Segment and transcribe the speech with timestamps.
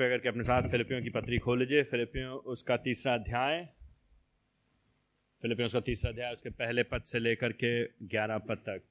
[0.00, 3.58] कृपया करके अपने साथ फिलिपियों की पत्री खोल लीजिए। फिलिपियों, उसका तीसरा अध्याय।
[5.42, 7.72] फिलिपियों, उसका तीसरा अध्याय, उसके पहले पद से लेकर के
[8.06, 8.82] ग्यारह पद तक।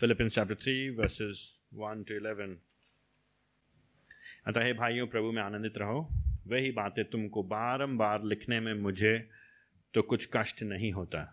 [0.00, 2.56] Philippians chapter three verses one to eleven
[4.46, 6.06] अतः भाइयों, प्रभु में आनंदित रहो।
[6.46, 9.18] वही बातें तुमको बारंबार लिखने में मुझे
[9.94, 11.24] तो कुछ कष्ट नहीं होता,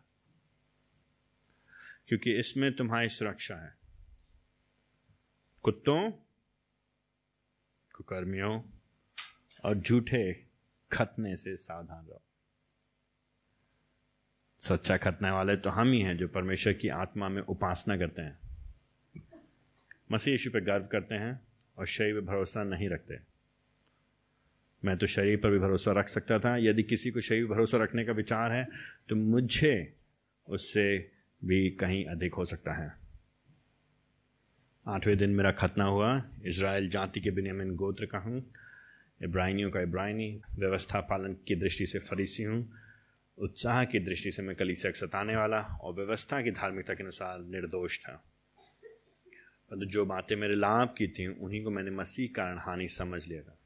[2.07, 3.74] क्योंकि इसमें तुम्हारी सुरक्षा है।
[5.64, 6.11] कुत्तों
[7.93, 8.61] कुकर्मियों
[9.65, 10.33] और झूठे
[10.92, 12.21] खतने से सावधान रहो।
[14.60, 18.39] सच्चा खतने वाले तो हम ही हैं जो परमेश्वर की आत्मा में उपासना करते हैं।
[20.11, 21.39] मसीह यीशु पर गर्व करते हैं
[21.78, 23.18] और शरीर पर भरोसा नहीं रखते।
[24.86, 27.78] मैं तो शरीर पर भी भरोसा रख सकता था। यदि किसी को शरीर पर भरोसा
[27.78, 28.68] रखने का विचार है
[29.10, 29.96] तो मुझे
[30.47, 31.11] उससे
[31.44, 33.03] भी कहीं अधिक हो सकता है।
[34.88, 38.53] आठवें दिन मेरा खतना हुआ। इसराइल जाति के बिनियामिन गोत्र का हूँ।
[39.23, 42.73] इब्राहिनियों का इब्राहिनी व्यवस्था पालन की दृष्टि से फरीसी हूँ।
[43.38, 47.39] उत्साह की दृष्टि से मैं कली से सताने वाला और व्यवस्था की धार्मिकता के अनुसार
[47.39, 48.23] निर्दोष था।
[49.70, 53.42] परंतु जो बातें मेरे लाभ की थी, उन्हीं को मैंने मसीह कारण हानि समझ लिया
[53.42, 53.59] था।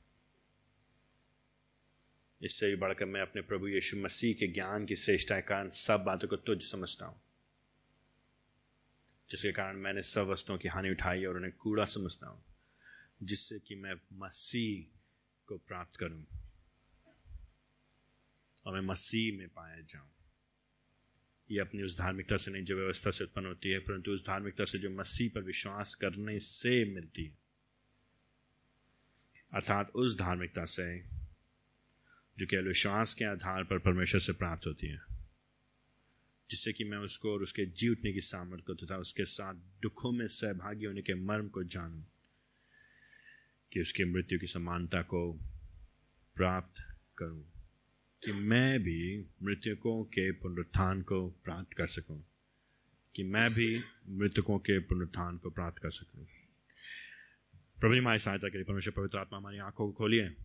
[2.41, 6.03] इससे भी बढ़कर मैं अपने प्रभु यीशु मसीह के ज्ञान की श्रेष्ठता के कारण सब
[6.03, 7.21] बातों को तुझ समझता हूँ।
[9.29, 12.43] जिसके कारण मैंने सब वस्तुओं की हानि उठाई और उन्हें कूड़ा समझता हूँ,
[13.23, 14.99] जिससे कि मैं मसीह
[15.47, 16.25] को प्राप्त करूँ
[18.65, 20.09] और मैं मसीह में पाया जाऊँ।
[21.51, 24.65] ये अपनी उस धार्मिकता से नहीं, जो व्यवस्था से उत्पन्न होती है, परंतु उस धार्मिकता
[24.65, 27.37] से जो मसीह पर विश्वास करने से मिलती है।
[29.53, 30.99] अर्थात उस धार्मिकता से,
[32.37, 35.06] जो केवल विश्वास के आधार पर परमेश्वर से प्राप्त होती है।
[36.49, 40.11] जिससे कि मैं उसको और उसके जी उठने की सामर्थ्य को तथा उसके साथ दुखों
[40.11, 42.01] में सहभागी होने के मर्म को जानूं,
[43.73, 45.33] कि उसकी मृत्यु की समानता को
[46.35, 46.83] प्राप्त
[47.17, 47.43] करूँ,
[48.25, 52.23] कि मैं भी मृतकों के पुनरुत्थान को प्राप्त कर सकूँ,
[53.15, 56.25] कि मैं भी मृतकों के पुनरुत्थान को प्राप्त कर सकूँ।
[57.79, 60.35] प्रभु हमारी सहायता करिए परमेश्वर पवित्र आत्मा हमारी आँखों को खोलिए।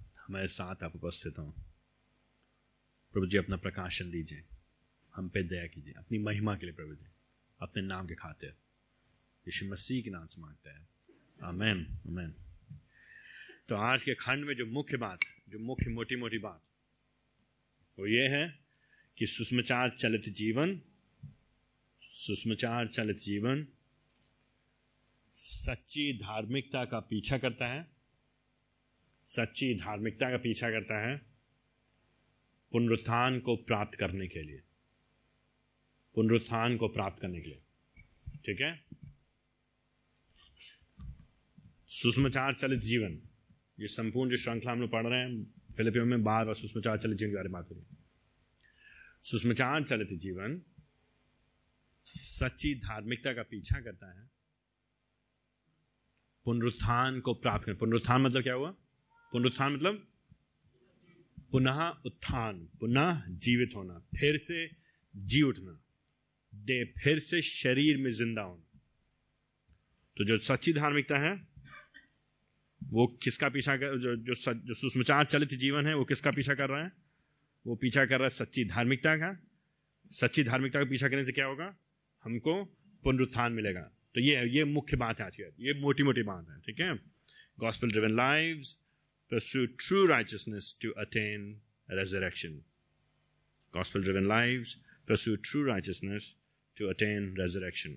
[0.00, 1.50] हमारे साथ आप उपस्थित हों।
[3.12, 4.44] प्रभु जी, अपना प्रकाशन दीजिए।
[5.16, 7.06] हम पे दया कीजिए, अपनी महिमा के लिए प्रभु जी,
[7.60, 8.50] अपने नाम के खातिर।
[9.48, 10.88] यीशु मसीह के नाम से मांगते हैं।
[11.42, 12.34] आमेन आमेन।
[13.68, 15.18] तो आज के खंड में जो मुख्य बात
[15.48, 16.62] जो मुख्य मोटी मोटी बात,
[17.98, 18.58] वो ये है
[19.18, 20.80] कि सुषमाचार चलित जीवन,
[22.02, 23.66] सुषमाचार चलित जीवन
[25.34, 27.86] सच्ची धार्मिकता का पीछा करता है।
[29.26, 31.20] सच्ची धार्मिकता का पीछा करता है
[32.72, 34.62] पुनरुत्थान को प्राप्त करने के लिए।
[36.16, 37.62] पुनरुत्थान को प्राप्त करने के लिए।
[38.46, 38.84] ठीक है?
[41.88, 43.22] सुषमाचार चलित जीवन।
[43.80, 45.44] ये संपूर्ण जो श्रृंखला हम लोग पढ़ रहे हैं,
[45.76, 47.84] फिलिपियो में बार बार सुषमाचार चलित जीवन के बारे में बात रही
[49.22, 50.62] सुषमाचार चलित जीवन
[52.06, 54.30] सच्ची धार्मिकता का पीछा करता है।
[56.44, 58.70] पुनरुत्थान को प्राप्त कर पुनरुत्थान मतलब क्या हुआ?
[59.32, 60.08] पुनरुत्थान मतलब
[61.50, 64.70] पुनः उत्थान, पुनः जीवित होना, फिर से
[65.16, 65.82] जी उठना।
[66.64, 68.62] दे फिर से शरीर में ज़िंदा होना
[70.18, 71.48] तो जो सच्ची धार्मिकता है,
[72.84, 76.68] वो किसका पीछा कर, जो जो जो सुषमाचार चलित जीवन है, वो किसका पीछा कर
[76.68, 76.92] रहा है?
[77.66, 79.46] वो पीछा कर रहा है सच्ची धार्मिकता का।
[80.12, 81.76] सच्ची धार्मिकता का पीछा करने से क्या होगा?
[82.24, 82.64] हमको
[83.04, 83.80] पुनरुत्थान मिलेगा।
[84.14, 86.94] तो ये ये मुख्य बात है आज की ये मोटी मोटी बात है, ठीक है?
[87.60, 88.76] Gospel driven lives
[89.32, 92.62] pursue true righteousness to attain resurrection.
[93.72, 95.36] Gospel driven lives pursue
[96.76, 97.92] to attain resurrection.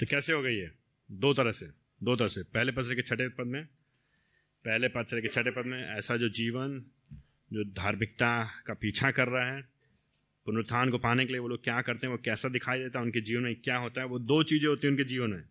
[0.00, 0.72] तो कैसे हो गई है
[1.10, 1.66] दो तरह से,
[2.02, 3.66] दो तरह से। पहले से के छठे पद में,
[4.64, 6.84] पहले से के छठे पद में ऐसा जो जीवन,
[7.52, 9.62] जो धार्मिकता का पीछा कर रहा है,
[10.44, 13.04] पुनरुत्थान को पाने के लिए वो लोग क्या करते हैं, वो कैसा दिखाई देता है,
[13.04, 15.44] उनके जीवन में क्या होता है, वो दो चीज़ें होती हैं उनके जीवन में।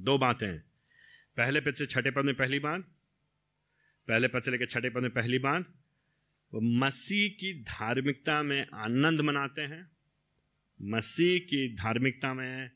[0.00, 0.64] दो बातें हैं।
[1.36, 2.82] पहले पद से छठे पद में पहली बात,
[4.08, 5.74] पहले पद से लेकर छठे पद में पहली बात,
[6.54, 9.95] वो मसीह की धार्मिकता में आनंद मनाते हैं
[10.82, 12.70] मसीह की धार्मिकता में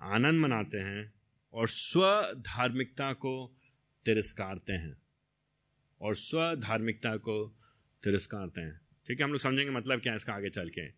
[0.00, 1.12] आनंद मनाते हैं
[1.52, 3.56] और स्व धार्मिकता को
[4.04, 4.96] तिरस्कारते हैं।
[6.00, 7.60] और स्व धार्मिकता को
[8.04, 10.88] तिरस्कारते हैं। ठीक है, हम लोग समझेंगे मतलब क्या है इसका आगे चल के।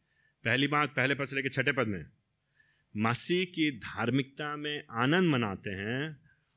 [0.44, 2.06] पहली बात, पहले पद से लेकर छठे पद में।
[2.96, 6.16] मसीह की धार्मिकता में आनंद मनाते हैं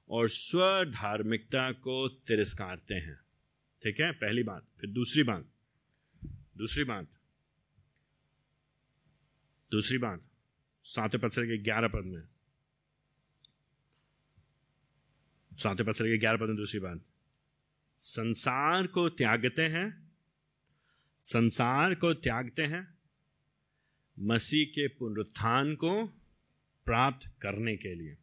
[0.09, 3.15] और स्व धार्मिकता को तिरस्कारते हैं।
[3.83, 5.45] ठीक है, पहली बात। फिर दूसरी बात।
[6.57, 7.07] दूसरी बात।
[9.71, 10.21] दूसरी बात,
[10.83, 12.23] सातवें पद से ग्यारह पद में।
[15.53, 17.01] सातवें पद से ग्यारह पद में दूसरी बात,
[17.97, 20.11] संसार को त्यागते हैं,
[21.23, 22.97] संसार को त्यागते हैं,
[24.19, 26.07] मसीह के पुनरुत्थान को
[26.85, 28.17] प्राप्त करने के लिए।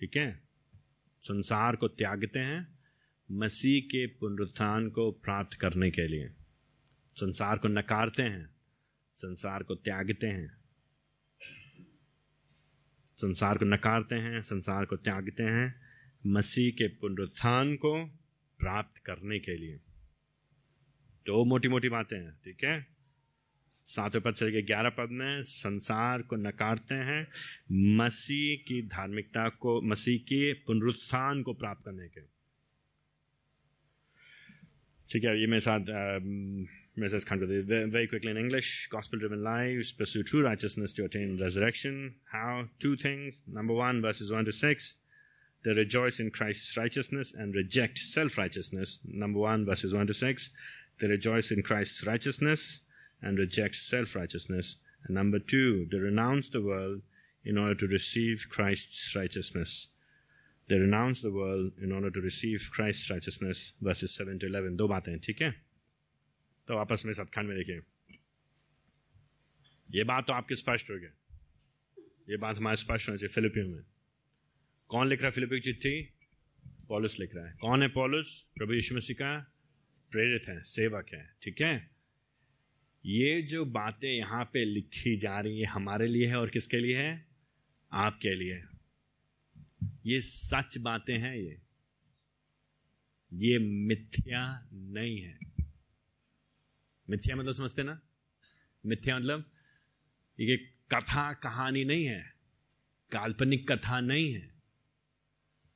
[0.00, 0.42] ठीक है?
[1.22, 2.78] संसार को त्यागते हैं,
[3.30, 6.28] मसीह के पुनरुत्थान को प्राप्त करने के लिए।
[7.16, 8.51] संसार को नकारते हैं
[9.16, 10.62] संसार को त्यागते हैं।
[13.16, 15.80] संसार को नकारते हैं, संसार को त्यागते हैं
[16.26, 18.06] मसीह के पुनरुत्थान को
[18.58, 19.76] प्राप्त करने के लिए।
[21.26, 22.86] तो मोटी मोटी बातें हैं, ठीक है?
[23.86, 27.26] सातवें पद से लेकर ग्यारह पद में संसार को नकारते हैं
[27.96, 32.20] मसीह की धार्मिकता को, मसीह के पुनरुत्थान को प्राप्त करने के।
[35.10, 35.80] ठीक है, ये मेरे साथ
[36.99, 41.35] मेरे साथ खंड very quickly in English gospel driven lives pursue true righteousness to attain
[41.41, 41.99] resurrection
[42.31, 42.47] how
[42.85, 44.95] two things number one verses 1 to 6
[45.67, 48.99] they rejoice in Christ's righteousness and reject self righteousness.
[49.05, 50.49] Number one, verses 1 to 6.
[51.01, 52.79] They rejoice in Christ's righteousness
[53.21, 54.77] and reject self righteousness.
[55.03, 57.01] And number two, they renounce the world
[57.43, 59.89] in order to receive Christ's righteousness.
[60.69, 63.73] They renounce the world in order to receive Christ's righteousness.
[63.81, 64.75] Verses 7 to 11.
[64.77, 65.53] दो बातें ठीक है
[66.66, 67.80] तो आपस में सत्खंड में देखिए।
[69.94, 71.10] ये बात तो आपके स्पष्ट हो गया।
[72.30, 73.84] ये बात हमारे स्पष्ट होना चाहिए फिलिपियो में।
[74.88, 76.02] कौन लिख रहा है फिलिपिक चिट्ठी?
[76.88, 78.40] पॉलिस लिख रहा है। कौन है पॉलिस?
[78.40, 79.52] प्रभु यीशु मसीह का
[80.10, 81.90] प्रेरित है, सेवक है, ठीक है?
[83.06, 86.98] ये जो बातें यहाँ पे लिखी जा रही है हमारे लिए है और किसके लिए
[86.98, 87.26] है?
[87.92, 88.64] आपके लिए।
[90.06, 91.58] ये सच बातें हैं ये।
[93.32, 95.38] ये मिथ्या नहीं है।
[97.10, 98.00] मिथ्या मतलब समझते ना?
[98.86, 99.50] मिथ्या मतलब
[100.40, 100.56] ये
[100.94, 102.34] कथा, कहानी नहीं है।
[103.12, 104.52] काल्पनिक कथा नहीं है।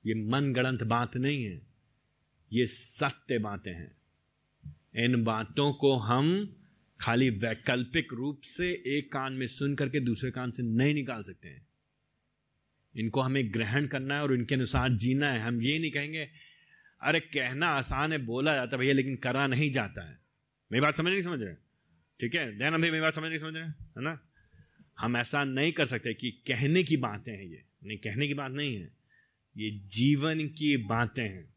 [0.06, 1.62] ये मन गणंत बात नहीं है।
[2.52, 3.96] ये सत्य बातें हैं।
[4.96, 6.56] इन बातों को हम
[7.00, 11.48] खाली वैकल्पिक रूप से एक कान में सुन करके दूसरे कान से नहीं निकाल सकते
[11.48, 11.68] हैं।
[12.96, 16.30] इनको हमें ग्रहण करना है और इनके अनुसार जीना है। हम ये नहीं कहेंगे,
[17.02, 20.25] अरे, कहना आसान है, बोला जाता भैया, लेकिन करा नहीं जाता है।
[20.72, 21.54] मेरी बात समझ नहीं समझ रहे
[22.20, 23.74] ठीक है दयानंद भाई मेरी बात समझ नहीं समझ रहे है?
[23.98, 24.20] ना?
[24.98, 28.52] हम ऐसा नहीं कर सकते कि कहने की बातें हैं ये। नहीं, कहने की बात
[28.52, 28.96] नहीं है।
[29.56, 31.54] ये जीवन की बातें हैं।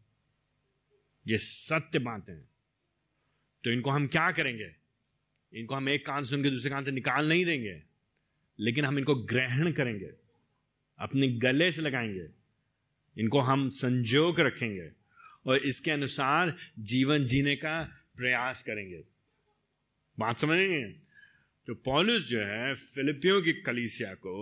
[1.27, 2.49] ये सत्य बातें हैं।
[3.63, 4.75] तो इनको हम क्या करेंगे?
[5.53, 7.83] इनको हम एक कान सुन के दूसरे कान से निकाल नहीं देंगे।
[8.59, 10.11] लेकिन हम इनको ग्रहण करेंगे।
[10.99, 12.27] अपने गले से लगाएँगे।
[13.17, 14.91] इनको हम संजोग रखेंगे।
[15.45, 19.03] और इसके अनुसार जीवन जीने का प्रयास करेंगे।
[20.17, 20.91] बात समझ रही है
[21.67, 24.33] तो पॉलिस जो है, फिलिपियों की कलीसिया को,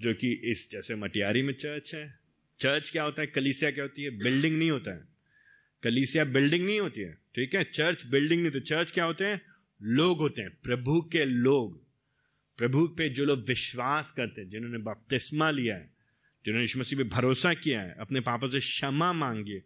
[0.00, 2.18] जो कि इस जैसे मटियारी में चर्च है,
[2.60, 3.26] चर्च क्या होता है?
[3.28, 4.10] कलीसिया क्या होती है?
[4.18, 5.04] बिल्डिंग नहीं होता है।
[5.82, 7.62] कलीसिया बिल्डिंग नहीं होती है, ठीक है?
[7.64, 9.40] चर्च बिल्डिंग नहीं तो चर्च क्या होते हैं?
[9.80, 11.84] लोग होते हैं, प्रभु के लोग।
[12.58, 15.90] प्रभु पे जो लोग विश्वास करते हैं, जिन्होंने बपतिस्मा लिया है,
[16.44, 19.58] जिन्होंने मसीह पे भरोसा किया है, अपने पापा से क्षमा मांगी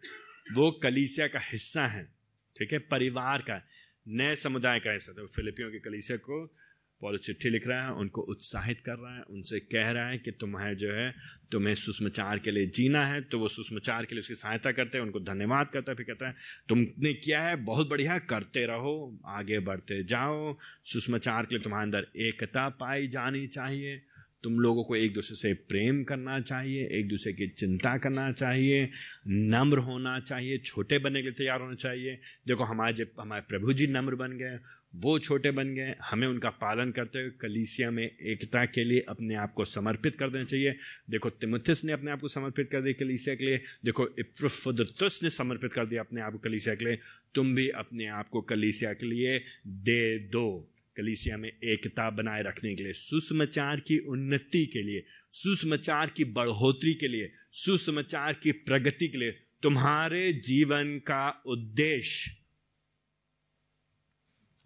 [0.53, 2.20] वो कलीसिया का हिस्सा है।
[2.59, 2.79] ठीक है?
[2.79, 3.63] परिवार का
[4.09, 6.57] नए समुदाय का हिस्सा तो फिलिपियों के कलीसिया को
[7.01, 10.31] पॉल चिट्ठी लिख रहा है, उनको उत्साहित कर रहा है, उनसे कह रहा है कि
[10.31, 11.15] तुम्हें जो है,
[11.53, 15.05] तुम्हें सुषमाचार के लिए जीना है। तो वो सुषमाचार के लिए उसकी सहायता करते हैं,
[15.05, 16.35] उनको धन्यवाद करता है, फिर कहता है,
[16.69, 22.07] तुमने किया है, बहुत बढ़िया, करते रहो, आगे बढ़ते जाओ। सुषमाचार के लिए तुम्हारे अंदर
[22.17, 24.03] एकता पाई जानी चाहिए।
[24.43, 28.91] तुम लोगों को एक दूसरे से प्रेम करना चाहिए, एक दूसरे की चिंता करना चाहिए,
[29.29, 33.87] नम्र होना चाहिए, छोटे बनने के लिए तैयार होना चाहिए। देखो, हमारे हमारे प्रभु जी
[33.87, 34.59] नम्र बन गए,
[34.95, 39.35] वो छोटे बन गए, हमें उनका पालन करते हुए कलीसिया में एकता के लिए अपने
[39.35, 40.77] आप को समर्पित कर देना चाहिए।
[41.11, 45.31] देखो, तिमुथिस ने अपने आप को समर्पित कर दिया कलीसिया के लिए। देखो इफ्रुफुदतुस ने
[45.31, 46.99] समर्पित कर दिया अपने आप को कलीसिया के लिए।
[47.35, 52.75] तुम भी अपने आप को कलीसिया के लिए दे दो। कलीसिया में एकता बनाए रखने
[52.75, 59.09] के लिए, सुसमाचार की उन्नति के लिए, सुसमाचार की बढ़ोतरी के लिए, सुसमाचार की प्रगति
[59.09, 59.31] के लिए
[59.63, 62.37] तुम्हारे जीवन का उद्देश्य।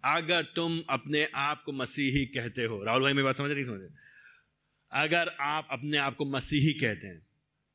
[0.03, 3.87] अगर तुम अपने आप को मसीही कहते हो, राहुल भाई, मेरी बात समझ नहीं समझे
[4.91, 7.19] अगर आप अपने आप को मसीही कहते हैं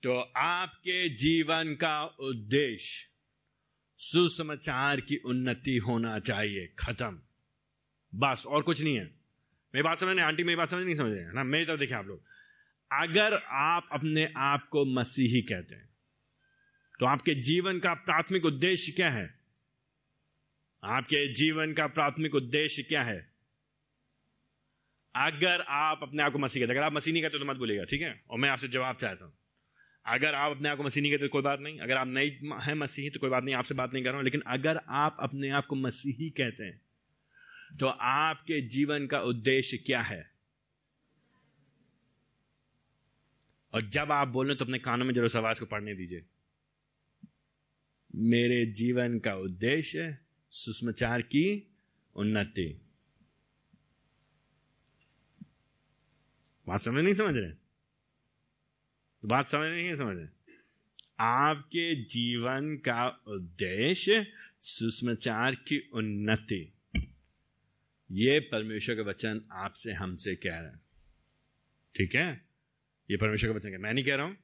[0.02, 3.08] तो आपके जीवन का उद्देश्य
[4.00, 7.20] सुसमाचार की उन्नति होना चाहिए, खत्म।
[8.12, 9.04] बस, और कुछ नहीं है।
[9.74, 11.44] मेरी बात समझ नहीं आंटी मेरी बात समझ नहीं समझ रहे ना?
[11.44, 12.22] मेरी तरफ़ देखें आप लोग।
[12.90, 15.88] अगर आप अपने आप को मसीही कहते हैं
[17.00, 19.28] तो आपके जीवन का प्राथमिक उद्देश्य क्या है?
[20.82, 23.18] आपके जीवन का प्राथमिक उद्देश्य क्या है?
[25.14, 27.84] अगर आप अपने आप को मसीह कहते अगर आप मसीह नहीं कहते तो मत बोलेगा
[27.84, 28.20] ठीक है?
[28.30, 29.32] और मैं आपसे जवाब चाहता हूँ।
[30.06, 32.30] अगर आप अपने आप को मसीह नहीं कहते तो कोई बात नहीं। अगर आप नहीं
[32.62, 35.16] हैं मसीही तो कोई बात नहीं, आपसे बात नहीं कर रहा हूँ। लेकिन अगर आप
[35.20, 36.80] अपने आप को मसीही कहते हैं
[37.78, 40.30] तो आपके जीवन का उद्देश्य क्या है?
[43.74, 46.24] और जब आप बोल तो अपने कानों में ज़रूर आवाज़ को पढ़ने दीजिए।
[48.14, 50.18] मेरे जीवन का उद्देश्य
[50.50, 51.74] सुषमाचार की
[52.14, 52.80] उन्नति।
[56.68, 57.52] बात समझ नहीं समझ रहे?
[59.24, 60.28] बात समझ नहीं समझ रहे?
[61.20, 64.26] आपके जीवन का उद्देश्य
[64.60, 66.72] सुषमाचार की उन्नति।
[68.10, 70.80] ये परमेश्वर का वचन आपसे, हमसे कह रहा है।
[71.94, 72.30] ठीक है?
[73.08, 74.36] ये परमेश्वर का वचन मैं नहीं कह रहा हूँ।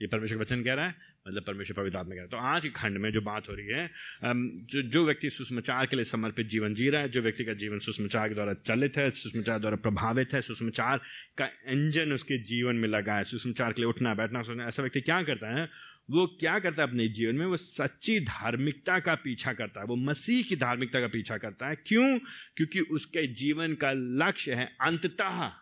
[0.00, 0.94] ये परमेश्वर का वचन कह रहा है
[1.28, 3.54] मतलब परमेश्वर पवित्र आत्मा कह रहा है। तो आज के खंड में जो बात हो
[3.54, 3.90] रही है
[4.24, 7.78] जो जो व्यक्ति सुषमाचार के लिए समर्पित जीवन जी रहा है, जो व्यक्ति का जीवन
[7.78, 11.00] सुषमाचार के द्वारा चलित है सुषमाचार द्वारा प्रभावित है सुषमाचार
[11.38, 15.00] का इंजन उसके जीवन में लगा है सुषमाचार के लिए उठना, बैठना सोचना ऐसा व्यक्ति
[15.00, 15.68] क्या करता है?
[16.10, 17.46] वो क्या करता है अपने जीवन में?
[17.46, 21.76] वो सच्ची धार्मिकता का पीछा करता है। वो मसीह की धार्मिकता का पीछा करता है।
[21.76, 22.18] क्यों?
[22.56, 25.52] क्योंकि उसके जीवन का लक्ष्य है अंततः।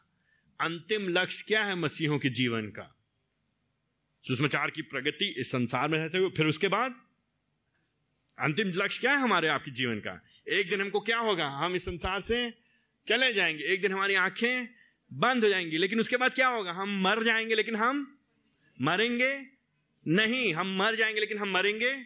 [0.61, 2.97] अंतिम लक्ष्य क्या है मसीहों के जीवन का?
[4.29, 6.95] सुषमाचार की प्रगति इस संसार में रहते हुए, फिर उसके बाद?
[8.39, 10.25] अंतिम लक्ष्य क्या है हमारे आपके जीवन का?
[10.49, 11.49] एक दिन हमको क्या होगा?
[11.49, 12.55] हम इस संसार से
[13.07, 14.69] चले जाएँगे। एक दिन हमारी आँखें
[15.13, 16.73] बंद हो जाएँगी, लेकिन उसके बाद क्या होगा?
[16.73, 18.19] हम मर जाएँगे, लेकिन हम
[18.83, 19.54] मरेंगे
[20.09, 21.97] नहीं, हम मर जाएँगे, लेकिन हम मरेंगे?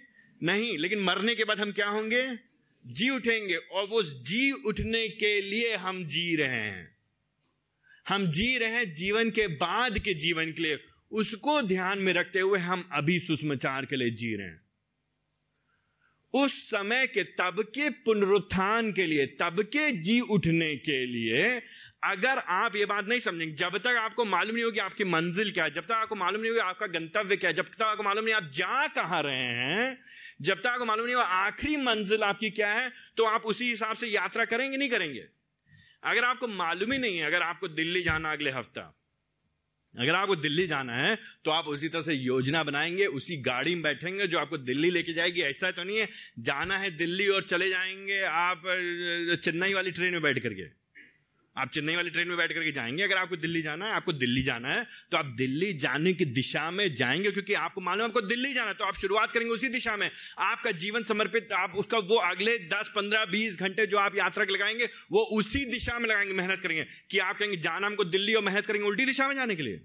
[0.43, 2.39] नहीं, लेकिन मरने के बाद हम क्या होंगे?
[2.87, 6.97] जी उठेंगे, और वो जी उठने के लिए हम जी रहे हैं।
[8.09, 10.79] हम जी रहे हैं जीवन के बाद के जीवन के लिए।
[11.11, 14.61] उसको ध्यान में रखते हुए हम अभी सुषमाचार के लिए जी रहे हैं।
[16.35, 21.63] उस समय के तब के पुनरुत्थान के लिए, तब के जी उठने के लिए
[22.03, 25.65] अगर आप ये बात नहीं समझेंगे, जब तक आपको मालूम नहीं होगी आपकी मंजिल क्या
[25.65, 28.25] है, जब तक आपको मालूम नहीं होगी आपका गंतव्य क्या है, जब तक आपको मालूम
[28.25, 29.99] नहीं आप जा कहाँ रहे हैं,
[30.43, 33.97] जब तक आपको मालूम नहीं होगा आखिरी मंजिल आपकी क्या है तो आप उसी हिसाब
[33.97, 35.25] से यात्रा करेंगे, नहीं करेंगे।
[36.03, 38.95] अगर आपको मालूम ही नहीं है, अगर आपको दिल्ली जाना अगले हफ़्ता,
[39.95, 41.15] अगर आपको दिल्ली जाना है
[41.45, 45.13] तो आप उसी तरह से योजना बनाएँगे, उसी गाड़ी में बैठेंगे जो आपको दिल्ली लेके
[45.13, 46.09] जाएगी, ऐसा तो नहीं है,
[46.41, 48.63] जाना है दिल्ली और चले जाएँगे आप
[49.45, 50.67] चेन्नई वाली ट्रेन में बैठ करके।
[51.59, 54.43] आप चेन्नई वाली ट्रेन में बैठ करके जाएँगे, अगर आपको दिल्ली जाना है, आपको दिल्ली
[54.43, 58.53] जाना है तो आप दिल्ली जाने की दिशा में जाएँगे, क्योंकि आपको मालूम आपको दिल्ली
[58.55, 62.17] जाना है तो आप शुरुआत करेंगे उसी दिशा में। आपका जीवन समर्पित, आप उसका वो
[62.23, 66.35] अगले दस, पंद्रह, बीस घंटे जो आप यात्रा के लगाएँगे, वो उसी दिशा में लगाएँगे,
[66.35, 69.57] मेहनत करेंगे। कि आप कहेंगे, जाना हमको दिल्ली और मेहनत करेंगे उल्टी दिशा में जाने
[69.57, 69.81] के लिए।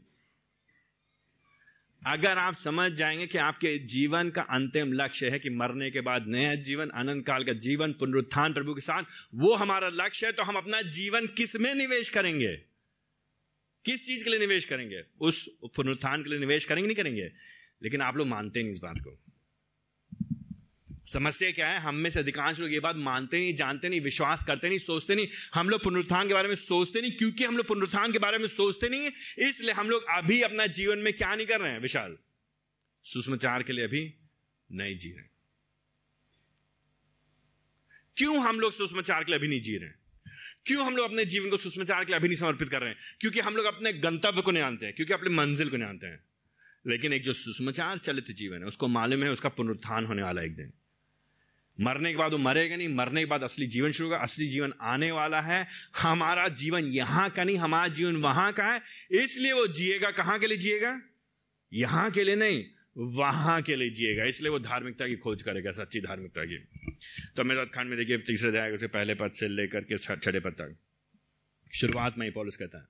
[2.07, 6.27] अगर आप समझ जाएँगे कि आपके जीवन का अंतिम लक्ष्य है कि मरने के बाद
[6.27, 9.03] नया जीवन, अनंत काल का जीवन, पुनरुत्थान प्रभु के साथ,
[9.35, 12.57] वो हमारा लक्ष्य है तो हम अपना जीवन किसमें निवेश करेंगे?
[13.85, 15.03] किस चीज़ के लिए निवेश करेंगे?
[15.19, 17.31] उस पुनरुत्थान के लिए निवेश करेंगे, नहीं करेंगे?
[17.83, 19.32] लेकिन आप लोग मानते नहीं इस बात को।
[21.05, 21.79] समस्या क्या है?
[21.79, 25.15] हम में से अधिकांश लोग ये बात मानते नहीं, जानते नहीं, विश्वास करते नहीं, सोचते
[25.15, 28.37] नहीं। हम लोग पुनरुत्थान के बारे में सोचते नहीं, क्योंकि हम लोग पुनरुत्थान के बारे
[28.37, 29.11] में सोचते नहीं
[29.49, 31.79] इसलिए हम लोग अभी अपना जीवन में क्या नहीं कर रहे हैं?
[31.79, 32.17] विशाल।
[33.03, 34.13] सुषमाचार के लिए अभी
[34.71, 35.23] नहीं जी रहे।
[38.17, 39.99] क्यों हम लोग सुषमाचार के लिए अभी नहीं जी रहे हैं?
[40.65, 42.97] क्यों हम लोग अपने जीवन को सुषमाचार के लिए अभी नहीं समर्पित कर रहे हैं?
[43.19, 46.07] क्योंकि हम लोग अपने गंतव्य को नहीं जानते हैं, क्योंकि अपने मंजिल को नहीं जानते
[46.07, 46.23] हैं।
[46.87, 50.55] लेकिन एक जो सुषमाचार चलित जीवन है, उसको मालूम है, उसका पुनरुत्थान होने वाला एक
[50.55, 50.73] दिन।
[51.81, 54.73] मरने के बाद वो मरेगा नहीं, मरने के बाद असली जीवन शुरू होगा, असली जीवन
[54.81, 59.67] आने वाला है। हमारा जीवन यहाँ का नहीं, हमारा जीवन वहाँ का है। इसलिए वो
[59.67, 61.01] जिएगा, कहाँ के लिए जिएगा?
[61.73, 62.63] यहाँ के लिए नहीं,
[62.97, 66.57] वहाँ के लिए जिएगा। इसलिए वो धार्मिकता की खोज करेगा, सच्ची धार्मिकता की।
[67.35, 70.51] तो मेरे खंड में देखिए, तीसरे अध्याय उसके पहले पद से लेकर के छठे पद
[70.51, 70.75] तक।
[71.75, 72.85] शुरुआत में ही पॉलिस कहता है।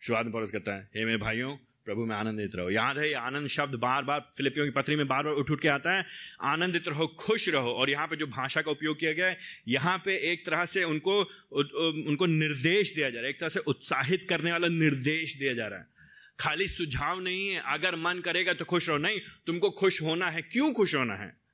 [0.00, 3.14] शुरुआत में पॉलिस कहता है, हे मेरे भाइयों प्रभु में आनंदित रहो। याद है, ये
[3.14, 6.04] आनंद शब्द बार बार फिलिपियों की पत्री में बार बार उठ उठ के आता है।
[6.42, 9.38] आनंदित रहो, खुश रहो। और यहाँ पे जो भाषा का उपयोग किया गया है,
[9.68, 11.20] यहाँ पे एक तरह से उनको
[12.08, 15.66] उनको निर्देश दिया जा रहा है। एक तरह से उत्साहित करने वाला निर्देश दिया जा
[15.66, 15.86] रहा है।
[16.40, 20.42] खाली सुझाव नहीं है। अगर मन करेगा तो खुश रहो। नहीं, तुमको खुश होना है।
[20.42, 21.45] क्यों खुश होना है?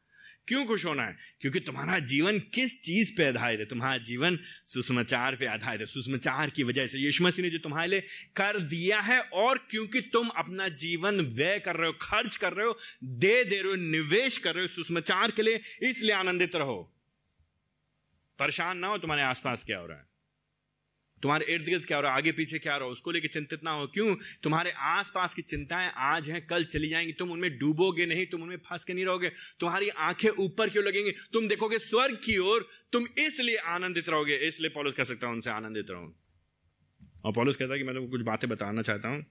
[0.49, 1.17] क्यों खुश होना है?
[1.41, 3.67] क्योंकि तुम्हारा जीवन किस चीज़ पे आधारित है?
[3.67, 7.89] तुम्हारा जीवन सुसमाचार पे आधारित है। सुसमाचार की वजह से यीशु मसीह ने जो तुम्हारे
[7.89, 8.01] लिए
[8.37, 12.67] कर दिया है और क्योंकि तुम अपना जीवन व्यय कर रहे हो, खर्च कर रहे
[12.67, 16.95] हो, दे दे रहे हो, निवेश कर रहे हो सुसमाचार के लिए, इसलिए आनंदित रहो।
[18.39, 20.12] परेशान ना हो, तुम्हारे आसपास क्या हो रहा है?
[21.23, 22.19] तुम्हारे इर्द गिर्द क्या हो रहा है?
[22.19, 22.93] आगे पीछे क्या हो रहा है?
[22.93, 24.17] उसको लेकर चिंतित ना हो। क्यों?
[24.43, 28.57] तुम्हारे आसपास की चिंताएँ आज हैं, कल चली जाएँगी। तुम उनमें डूबोगे नहीं, तुम उनमें
[28.57, 33.07] फंस के नहीं रहोगे। तुम्हारी आँखें ऊपर क्यों लगेंगी। तुम देखोगे स्वर्ग की ओर। तुम
[33.19, 36.17] इसलिए आनंदित रहोगे। इसलिए पॉलिस कह सकता हूँ, उनसे आनंदित रहो।
[37.25, 39.27] और पॉलिस कहता है कि मैं तुमको कुछ बातें बताना चाहता हूँ।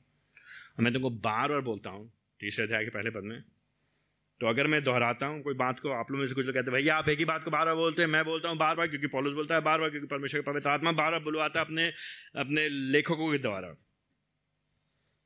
[0.79, 3.43] मैं तुमको बार बार बोलता हूँ, तीसरे अध्याय के पहले पद में।
[4.41, 6.71] तो अगर मैं दोहराता हूँ, कोई बात को, आप लोगों में से कुछ लोग कहते
[6.71, 8.75] हैं, भैया, आप एक ही बात को बार बार बोलते हैं, मैं बोलता हूँ बार
[8.75, 11.59] बार, क्योंकि पॉलिस बोलता है बार बार, क्योंकि परमेश्वर का पवित्र आत्मा बार बार बुलवाता
[11.59, 11.87] है अपने
[12.35, 13.73] अपने लेखकों के द्वारा।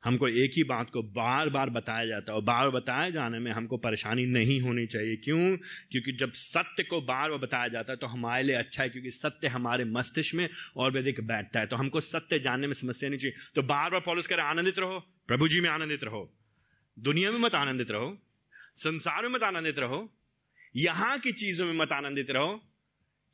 [0.03, 3.51] हमको एक ही बात को बार बार बताया जाता है और बार बताए जाने में
[3.51, 5.57] हमको परेशानी नहीं होनी चाहिए। क्यों?
[5.91, 9.11] क्योंकि जब सत्य को बार बार बताया जाता है तो हमारे लिए अच्छा है, क्योंकि
[9.11, 13.19] सत्य हमारे मस्तिष्क में और वेदिक बैठता है। तो हमको सत्य जानने में समस्या नहीं
[13.19, 16.29] चाहिए। तो बार बार पॉलिस कर आनंदित रहो, प्रभु जी में आनंदित रहो।
[16.97, 18.17] दुनिया में मत आनंदित रहो
[18.77, 20.13] संसार में मत आनंदित रहो,
[20.75, 22.71] यहाँ की चीज़ों में मत आनंदित रहो।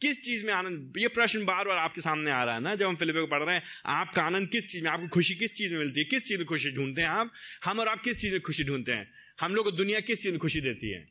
[0.01, 2.88] किस चीज़ में आनंद, ये प्रश्न बार बार आपके सामने आ रहा है ना, जब
[2.88, 5.71] हम फिलिप को पढ़ रहे हैं, आपका आनंद किस चीज़ में, आपको खुशी किस चीज़
[5.71, 6.03] में मिलती है?
[6.03, 7.31] किस चीज़ में खुशी ढूंढते हैं आप?
[7.63, 9.12] हम और आप किस चीज़ में खुशी ढूंढते हैं?
[9.41, 11.10] हम लोग को दुनिया किस चीज़ में खुशी देती है?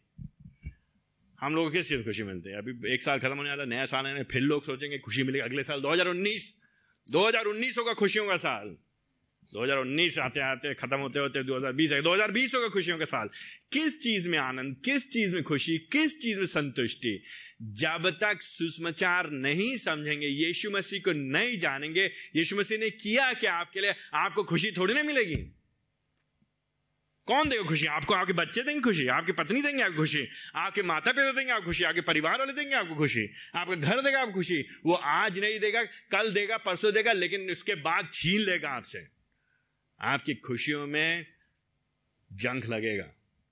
[1.41, 2.59] हम लोग को किस चीज़ में खुशी मिलती है?
[2.59, 5.63] अभी एक साल खत्म होने वाला, नया साल है, फिर लोग सोचेंगे खुशी मिलेगी, अगले
[5.63, 6.57] साल 2019
[7.11, 8.77] 2019 होगा खुशियों का साल।
[9.55, 13.29] 2019 आते आते खत्म होते होते 2020 है 2020 होगा खुशियों का साल।
[13.73, 17.23] किस चीज़ में आनंद, किस चीज़ में खुशी, किस चीज़ में संतुष्टि?
[17.63, 23.55] जब तक सुषमाचार नहीं समझेंगे, यीशु मसीह को नहीं जानेंगे, यीशु मसीह ने किया क्या
[23.55, 23.95] आपके लिए?
[24.15, 25.37] आपको खुशी थोड़ी ना मिलेगी।
[27.27, 27.87] कौन देगा खुशी?
[27.87, 31.67] आपको आपके बच्चे देंगे खुशी, आपकी पत्नी देंगे आपको खुशी, आपके माता पिता देंगे आपको
[31.67, 35.61] खुशी, आपके परिवार वाले देंगे आपको खुशी, आपका घर देगा आपको खुशी। वो आज नहीं
[35.61, 39.20] देगा, कल देगा, परसों देगा, लेकिन उसके बाद छीन लेगा आपसे।
[40.03, 41.27] आपकी खुशियों में
[42.33, 43.09] जंख लगेगा।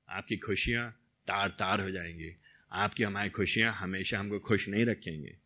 [0.08, 0.90] आपकी खुशियाँ
[1.28, 2.36] तार तार हो जाएँगी।
[2.72, 5.36] आपकी हमारी खुशियाँ हमेशा हमको खुश नहीं रखेंगे।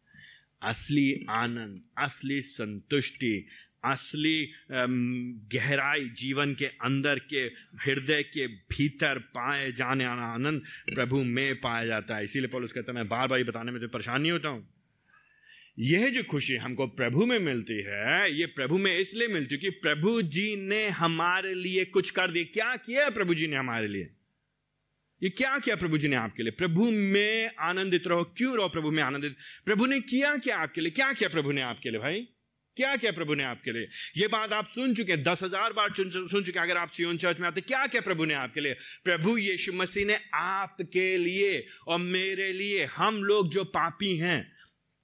[0.63, 3.47] असली आनंद, असली संतुष्टि,
[3.85, 4.53] असली
[5.53, 7.43] गहराई जीवन के अंदर के
[7.85, 10.63] हृदय के भीतर पाए जाने वाला आनंद
[10.95, 14.23] प्रभु में पाया जाता है। इसीलिए पॉलिस है, मैं बार बार बताने में तो परेशान
[14.23, 14.82] नहीं होता हूँ?
[15.79, 19.71] यह जो खुशी हमको प्रभु में मिलती है, ये प्रभु में इसलिए मिलती है कि
[19.71, 24.09] प्रभु जी ने हमारे लिए कुछ कर दिया। क्या किया प्रभु जी ने हमारे लिए?
[25.23, 26.53] ये क्या किया प्रभु जी ने आपके लिए?
[26.53, 29.37] प्रभु में आनंदित रहो। क्यों रहो प्रभु में आनंदित?
[29.67, 30.91] प्रभु ने किया क्या आपके लिए?
[30.91, 32.27] क्या किया प्रभु ने आपके लिए भाई?
[32.77, 33.89] क्या क्या प्रभु ने आपके लिए?
[34.17, 37.17] ये बात आप सुन चुके हैं, दस हज़ार बार सुन चुके हैं, अगर आप सियोन
[37.17, 38.75] चर्च में आते क्या क्या प्रभु ने आपके लिए?
[39.05, 44.41] प्रभु यीशु मसीह ने आपके लिए और मेरे लिए हम लोग जो पापी हैं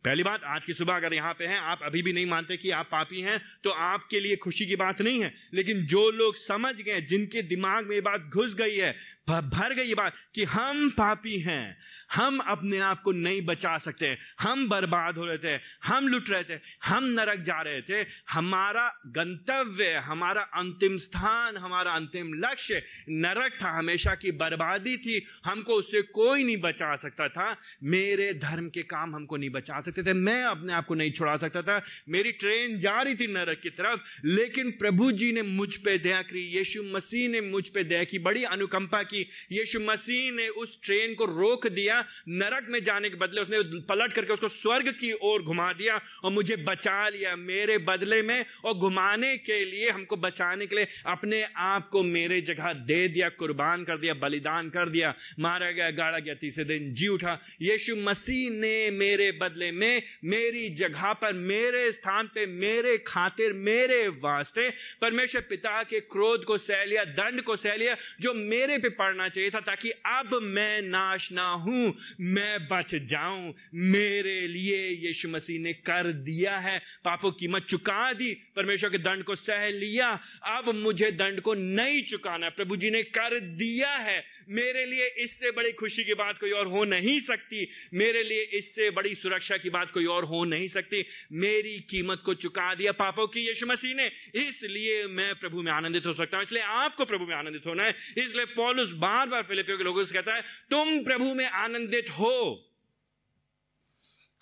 [0.05, 2.71] पहली बात, आज की सुबह अगर यहाँ पे हैं, आप अभी भी नहीं मानते कि
[2.71, 6.75] आप पापी हैं तो आपके लिए खुशी की बात नहीं है। लेकिन जो लोग समझ
[6.75, 8.95] गए, जिनके दिमाग में ये बात घुस गई है
[9.29, 11.77] भर गई बात कि हम पापी हैं,
[12.13, 16.45] हम अपने आप को नहीं बचा सकते, हम बर्बाद हो रहे थे, हम लुट रहे
[16.45, 23.53] थे, हम नरक जा रहे थे, हमारा गंतव्य, हमारा अंतिम स्थान, हमारा अंतिम लक्ष्य नरक
[23.63, 28.83] था, हमेशा की बर्बादी थी, हमको उससे कोई नहीं बचा सकता था, मेरे धर्म के
[28.83, 32.33] काम हमको नहीं बचा सकते थे, मैं अपने आप को नहीं छुड़ा सकता था, मेरी
[32.33, 36.59] ट्रेन जा रही थी नरक की तरफ़, लेकिन प्रभु जी ने मुझ पे दया की
[36.59, 39.18] यीशु मसीह ने मुझ पे दया की, बड़ी अनुकंपा की
[39.53, 44.13] यीशु मसीह ने उस ट्रेन को रोक दिया, नरक में जाने के बदले उसने पलट
[44.13, 48.75] करके उसको स्वर्ग की ओर घुमा दिया और मुझे बचा लिया मेरे बदले में और
[48.75, 53.85] घुमाने के लिए, हमको बचाने के लिए अपने आप को मेरे जगह दे दिया, कुर्बान
[53.85, 58.51] कर दिया, बलिदान कर दिया। मारा गया, गाड़ा गया, तीसरे दिन जी उठा। यीशु मसीह
[58.51, 64.69] ने मेरे बदले में मेरी जगह पर, मेरे स्थान पे, मेरे खातिर, मेरे वास्ते
[65.01, 69.29] परमेश्वर पिता के क्रोध को सह लिया, दंड को सह लिया, जो मेरे पे पड़ना
[69.29, 75.61] चाहिए था ताकि अब मैं नाश ना हूँ, मैं बच जाऊँ। मेरे लिए यीशु मसीह
[75.61, 80.09] ने कर दिया है। पापों की मत चुका दी, परमेश्वर के दंड को सह लिया।
[80.47, 85.51] अब मुझे दंड को नहीं चुकाना प्रभु जी ने कर दिया है। मेरे लिए इससे
[85.51, 89.71] बड़ी खुशी की बात कोई और हो नहीं सकती। मेरे लिए इससे बड़ी सुरक्षा की
[89.71, 93.95] बात कोई और हो नहीं सकती। मेरी कीमत को चुका दिया पापों की यीशु मसीह
[93.95, 97.85] ने। इसलिए मैं प्रभु में आनंदित हो सकता हूँ। इसलिए आपको प्रभु में आनंदित होना
[97.85, 102.11] है। इसलिए पॉलुस बार बार फिलिपियो के लोगों से कहता है, तुम प्रभु में आनंदित
[102.11, 102.65] हो।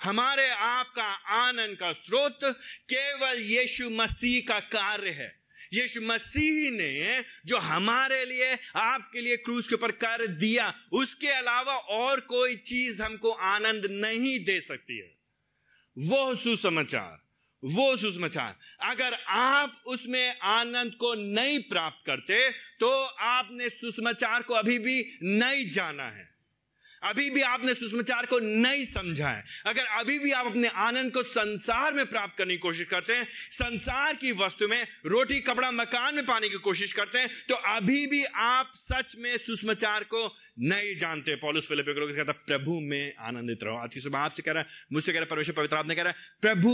[0.03, 1.05] हमारे आपका
[1.49, 2.39] आनंद का स्रोत
[2.89, 9.69] केवल यीशु मसीह का कार्य है। यीशु मसीह ने जो हमारे लिए, आपके लिए क्रूज
[9.69, 15.15] के ऊपर कर दिया, उसके अलावा और कोई चीज़ हमको आनंद नहीं दे सकती है।
[15.97, 17.25] वो सुसमाचार
[17.63, 22.51] वो सुसमाचार। अगर आप उसमें आनंद को नहीं प्राप्त करते
[22.81, 26.36] तो आपने सुसमाचार को अभी भी नहीं जाना है।
[27.07, 31.23] अभी भी आपने सुषमाचार को नहीं समझा है। अगर अभी भी आप अपने आनंद को
[31.25, 36.15] संसार में प्राप्त करने की कोशिश करते हैं, संसार की वस्तु में, रोटी, कपड़ा, मकान
[36.15, 40.27] में पाने की कोशिश करते हैं तो अभी भी आप सच में सुषमाचार को
[40.61, 44.63] नहीं जानते। पॉलिस फिलिप कहता प्रभु में आनंदित रहो। आज की सुबह आपसे कह रहा
[44.63, 46.73] है, मुझसे कह रहा है, परमेश्वर पवित्र आपने कह रहा है, प्रभु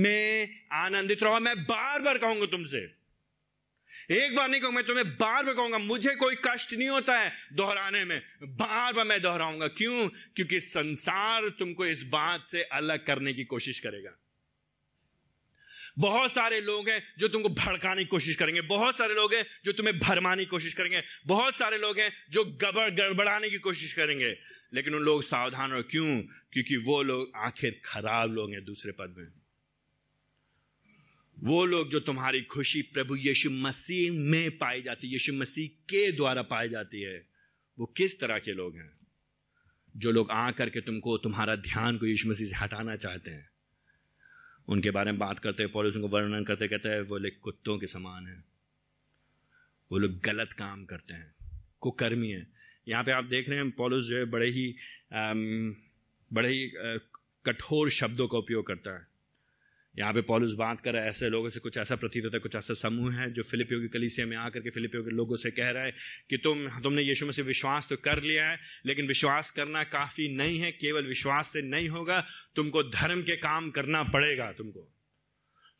[0.00, 2.80] में आनंदित रहो। मैं बार बार कहूँगा तुमसे
[4.10, 7.32] एक बार नहीं कहूँगा, मैं तुम्हें बार बार कहूँगा, मुझे कोई कष्ट नहीं होता है
[7.52, 10.08] दोहराने में। बार बार मैं दोहराऊँगा। क्यों?
[10.08, 14.10] क्योंकि संसार तुमको इस बात से अलग करने की कोशिश करेगा।
[15.98, 19.72] बहुत सारे लोग हैं जो तुमको भड़काने की कोशिश करेंगे। बहुत सारे लोग हैं जो
[19.72, 24.36] तुम्हें भरमाने की कोशिश करेंगे। बहुत सारे लोग हैं जो गड़बड़ गड़बड़ाने की कोशिश करेंगे।
[24.74, 26.22] लेकिन उन लोग सावधान रहो। क्यों?
[26.52, 29.39] क्योंकि वो लोग आखिर खराब लोग हैं दूसरे पद में।
[31.42, 36.12] वो लोग जो तुम्हारी खुशी प्रभु यीशु मसीह में पाई जाती है यीशु मसीह के
[36.12, 37.26] द्वारा पाई जाती है
[37.78, 38.90] वो किस तरह के लोग हैं?
[39.96, 43.50] जो लोग आकर के तुमको तुम्हारा ध्यान को यीशु मसीह से हटाना चाहते हैं।
[44.68, 47.78] उनके बारे में बात करते हैं पॉलिस उनको वर्णन करते कहते हैं वो लोग कुत्तों
[47.78, 48.44] के समान हैं।
[49.92, 51.34] वो लोग गलत काम करते हैं
[51.80, 52.46] कुकर्मी हैं।
[52.88, 54.74] यहाँ पे आप देख रहे हैं पॉलिस जो है बड़े ही
[55.12, 55.76] आम,
[56.32, 56.70] बड़े ही
[57.44, 59.09] कठोर शब्दों का उपयोग करता है।
[60.00, 62.40] यहाँ पे पॉलिस बात कर रहा है, ऐसे लोगों से कुछ ऐसा प्रतीत होता है,
[62.40, 65.50] कुछ ऐसा समूह है जो फिलिपियो की कलीसिया में आकर के फिलिपियो के लोगों से
[65.50, 65.92] कह रहा है
[66.30, 70.28] कि तुम तुमने यीशु में से विश्वास तो कर लिया है, लेकिन विश्वास करना काफ़ी
[70.36, 72.24] नहीं है, केवल विश्वास से नहीं होगा,
[72.56, 74.88] तुमको धर्म के काम करना पड़ेगा तुमको।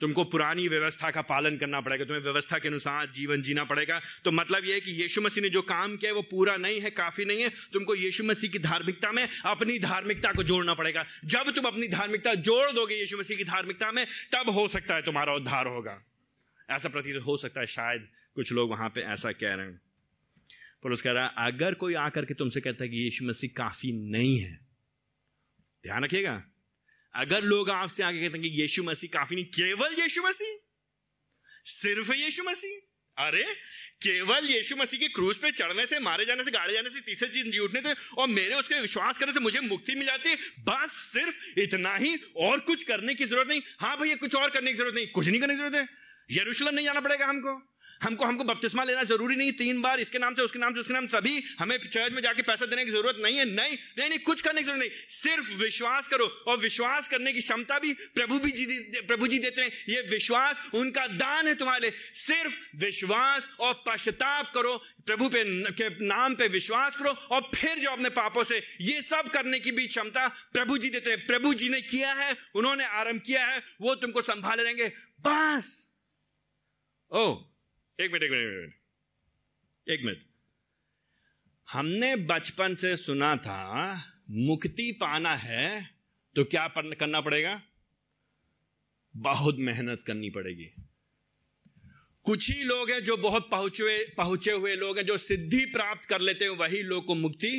[0.00, 4.32] तुमको पुरानी व्यवस्था का पालन करना पड़ेगा, तुम्हें व्यवस्था के अनुसार जीवन जीना पड़ेगा। तो
[4.32, 6.90] मतलब यह है कि यीशु मसीह ने जो काम किया है, वो पूरा नहीं है,
[6.90, 11.50] काफ़ी नहीं है। तुमको यीशु मसीह की धार्मिकता में, अपनी धार्मिकता को जोड़ना पड़ेगा। जब
[11.50, 15.34] तुम अपनी धार्मिकता जोड़ दोगे यीशु मसीह की धार्मिकता में, तब हो सकता है तुम्हारा
[15.34, 16.02] उद्धार होगा।
[16.70, 19.80] ऐसा प्रतीत हो सकता है, शायद कुछ लोग वहाँ पर ऐसा कह रहे हैं।
[20.82, 24.38] पर उसका रहा अगर कोई आकर के तुमसे कहता है कि यीशु मसीह काफ़ी नहीं
[24.38, 24.58] है,
[25.84, 26.42] ध्यान रखिएगा
[27.14, 30.58] अगर लोग आपसे आगे कहते हैं कि यीशु मसीह काफ़ी नहीं, केवल यीशु मसीह?
[31.64, 32.86] सिर्फ़ यीशु मसीह?
[33.16, 33.42] अरे,
[34.02, 37.28] केवल यीशु मसीह के क्रूज पे चढ़ने से, मारे जाने से, गाड़े जाने से, तीसरे
[37.28, 40.90] चीज़ उठने थे और मेरे उसके विश्वास करने से मुझे मुक्ति मिल जाती है, बस
[41.12, 44.74] सिर्फ़ इतना ही और कुछ करने की ज़रूरत नहीं। हाँ भैया कुछ और करने की
[44.74, 45.88] ज़रूरत नहीं, कुछ नहीं करने की ज़रूरत है।
[46.30, 50.34] यरूशलेम नहीं जाना पड़ेगा हमको। हमको हमको बपतिस्मा लेना ज़रूरी नहीं, तीन बार इसके नाम
[50.34, 53.16] से, उसके नाम से, उसके नाम सभी हमें चर्च में जाके पैसा देने की ज़रूरत
[53.22, 57.08] नहीं है, नहीं नहीं नहीं, कुछ करने की ज़रूरत नहीं, सिर्फ़ विश्वास करो, और विश्वास
[57.08, 58.66] करने की क्षमता भी प्रभु भी जी,
[59.06, 64.50] प्रभु जी देते हैं, ये विश्वास उनका दान है तुम्हारे लिए, सिर्फ़ विश्वास और पश्चाताप
[64.50, 69.02] करो, प्रभु पे, के नाम पे विश्वास करो, और फिर जो अपने पापों से, ये
[69.02, 72.84] सब करने की भी क्षमता प्रभु जी देते हैं, प्रभु जी ने किया है, उन्होंने
[72.84, 75.70] आरंभ किया है, वो तुमको संभाले रहेंगे बस।
[77.12, 77.24] ओ
[78.00, 80.24] एक मिनट एक मिनट एक मिनट
[81.68, 83.92] हमने बचपन से सुना था,
[84.30, 85.90] मुक्ति पाना है
[86.36, 87.60] तो क्या करना पड़ेगा?
[89.14, 90.70] बहुत मेहनत करनी पड़ेगी।
[92.24, 96.20] कुछ ही लोग हैं जो बहुत पहुँचे पहुँचे हुए लोग हैं जो सिद्धि प्राप्त कर
[96.20, 97.52] लेते हैं, वही लोग को मुक्ति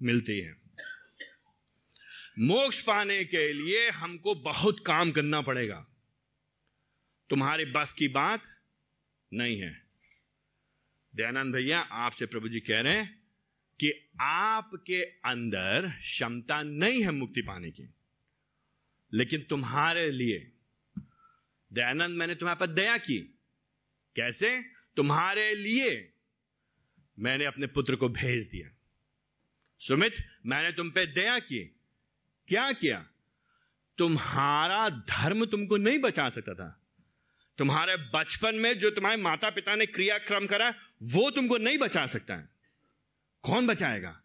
[0.00, 0.54] मिलती है।
[2.38, 5.86] मोक्ष पाने के लिए हमको बहुत काम करना पड़ेगा।
[7.30, 8.42] तुम्हारे बस की बात
[9.32, 9.86] नहीं है।
[11.16, 13.22] दयानंद भैया, आपसे प्रभु जी कह रहे हैं
[13.80, 17.94] कि आपके अंदर क्षमता नहीं है मुक्ति पाने की।
[19.14, 20.52] लेकिन तुम्हारे लिए,
[21.72, 23.18] दयानंद, मैंने तुम्हारे पर दया की।
[24.16, 24.62] कैसे?
[24.96, 26.12] तुम्हारे लिए
[27.18, 28.70] मैंने अपने पुत्र को भेज दिया।
[29.78, 30.14] सुमित,
[30.46, 31.80] मैंने तुम पे दया की।
[32.48, 33.08] क्या किया?
[33.98, 36.87] तुम्हारा धर्म तुमको नहीं बचा सकता था।
[37.58, 42.34] तुम्हारे बचपन में जो तुम्हारे माता पिता ने क्रियाक्रम करा, वो तुमको नहीं बचा सकता
[42.34, 42.48] है।
[43.42, 44.22] कौन बचाएगा?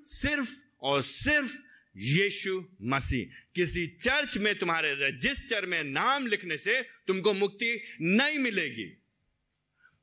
[0.00, 1.56] सिर्फ़ और सिर्फ़
[1.96, 8.84] यीशु मसीह। किसी चर्च में तुम्हारे रजिस्टर में नाम लिखने से तुमको मुक्ति नहीं मिलेगी।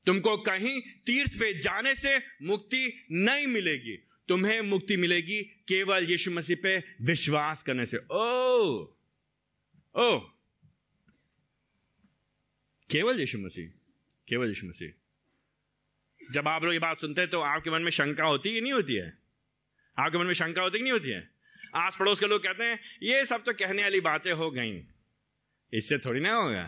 [0.06, 6.58] तुमको कहीं तीर्थ पे जाने से मुक्ति नहीं मिलेगी। तुम्हें मुक्ति मिलेगी केवल यीशु मसीह
[6.64, 8.58] पे विश्वास करने से। ओ
[9.96, 10.39] ओ
[12.92, 13.68] केवल यीशु मसीह,
[14.28, 18.26] केवल यीशु मसीह। जब आप लोग ये बात सुनते हैं तो आपके मन में शंका
[18.26, 19.18] होती है नहीं होती है?
[19.98, 21.30] आपके मन में शंका होती कि नहीं होती है?
[21.76, 24.88] आस पड़ोस के लोग कहते हैं, ये सब तो कहने वाली बातें हो गई।
[25.74, 26.64] इससे थोड़ी ना होगा।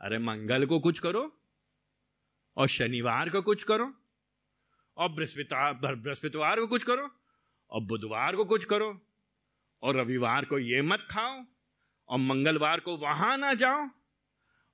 [0.00, 1.40] अरे मंगल को कुछ करो
[2.56, 3.92] और शनिवार को कुछ करो
[4.96, 7.10] और बृहस्पतिवार बृहस्पतिवार को कुछ करो
[7.70, 9.06] और बुधवार को कुछ करो
[9.82, 11.44] और रविवार को ये मत खाओ
[12.08, 13.88] और मंगलवार को वहाँ ना जाओ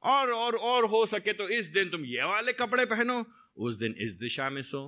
[0.03, 3.25] और और और हो सके तो इस दिन तुम ये वाले कपड़े पहनो,
[3.57, 4.83] उस दिन इस दिशा में सो।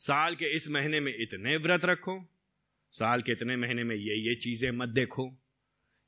[0.00, 2.18] साल के इस महीने में इतने व्रत रखो,
[2.92, 5.30] साल के इतने महीने में ये ये चीज़ें मत देखो।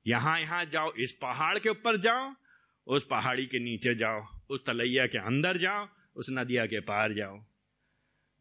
[0.06, 2.32] यहाँ यहाँ जाओ, इस पहाड़ के ऊपर जाओ,
[2.86, 7.38] उस पहाड़ी के नीचे जाओ, उस तलैया के अंदर जाओ, उस नदिया के पार जाओ।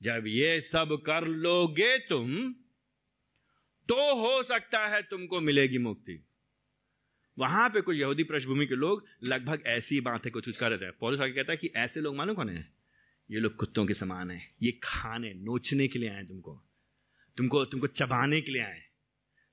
[0.01, 2.53] जब ये सब कर लोगे तुम
[3.89, 6.19] तो हो सकता है तुमको मिलेगी मुक्ति।
[7.39, 10.91] वहाँ पे कुछ यहूदी पृष्ठभूमि के लोग लगभग ऐसी बातें कुछ कुछ कर रहे थे
[10.91, 12.73] पौलुस आगे कहता है कि ऐसे लोग मानो कौन है?
[13.31, 16.63] ये लोग कुत्तों के समान है। ये खाने, नोचने के लिए आए तुमको।
[17.37, 18.83] तुमको तुमको चबाने के लिए आए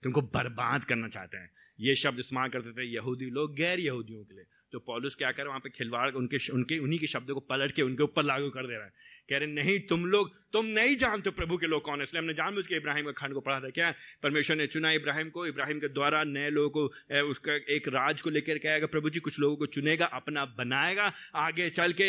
[0.03, 4.35] तुमको बर्बाद करना चाहते हैं। ये शब्द इस्तेमाल करते थे यहूदी लोग, गैर यहूदियों के
[4.35, 7.73] लिए। तो पॉलुस क्या कर, वहाँ पे खिलवाड़, उनके उनके, उन्हीं के शब्दों को पलट
[7.73, 8.93] के उनके ऊपर लागू कर दे रहा है।
[9.31, 12.35] कह रहे, नहीं, तुम लोग, तुम नहीं जानते प्रभु के लोग कौन है। इसलिए हमने
[12.35, 13.91] जानबूझ के इब्राहिम के खंड को पढ़ा था। क्या?
[14.23, 18.31] परमेश्वर ने चुना इब्राहिम को, इब्राहिम के द्वारा नए लोगों को उसका एक राज को
[18.31, 22.09] लेकर के आएगा प्रभु जी, कुछ लोगों को चुनेगा, अपना बनाएगा। आगे चल के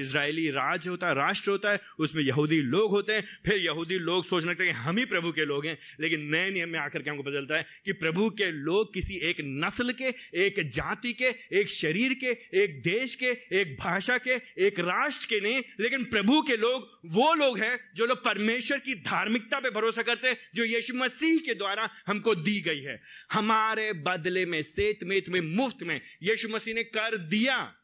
[0.00, 4.24] इसराइली राज होता है, राष्ट्र होता है, उसमें यहूदी लोग होते हैं। फिर यहूदी लोग
[4.24, 7.10] सोचने लगते हैं हम ही प्रभु के लोग हैं। लेकिन नए नियम में आकर के
[7.10, 11.70] हमको बदलता है कि प्रभु के लोग किसी एक नस्ल के, एक जाति के, एक
[11.70, 12.30] शरीर के,
[12.62, 17.34] एक देश के, एक भाषा के, एक राष्ट्र के नहीं, लेकिन प्रभु के लोग, वो
[17.34, 21.54] लोग हैं जो लोग परमेश्वर की धार्मिकता पे भरोसा करते हैं, जो यीशु मसीह के
[21.54, 26.82] द्वारा हमको दी गई है। हमारे बदले में, सेत में, मुफ़्त में यीशु मसीह ने
[26.82, 27.74] कर दिया।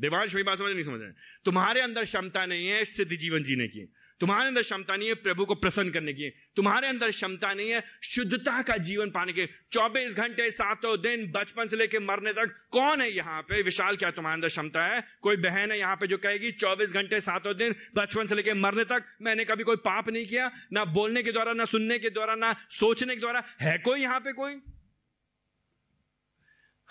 [0.00, 1.10] देवांश मेरी बात समझ, नहीं समझ रहे
[1.44, 5.44] तुम्हारे अंदर क्षमता नहीं है सिद्ध जीवन जीने की। तुम्हारे अंदर क्षमता नहीं है प्रभु
[5.44, 10.14] को प्रसन्न करने की। तुम्हारे अंदर क्षमता नहीं है शुद्धता का जीवन पाने के। 24
[10.14, 13.62] घंटे, सातों दिन, बचपन से लेकर मरने तक कौन है यहाँ पे?
[13.62, 15.04] विशाल, क्या तुम्हारे अंदर क्षमता है?
[15.22, 18.84] कोई बहन है यहाँ पे जो कहेगी 24 घंटे, सातों दिन, बचपन से लेकर मरने
[18.84, 22.34] तक मैंने कभी कोई पाप नहीं किया, ना बोलने के द्वारा, ना सुनने के द्वारा,
[22.34, 24.60] ना सोचने के द्वारा। है कोई यहाँ पे कोई?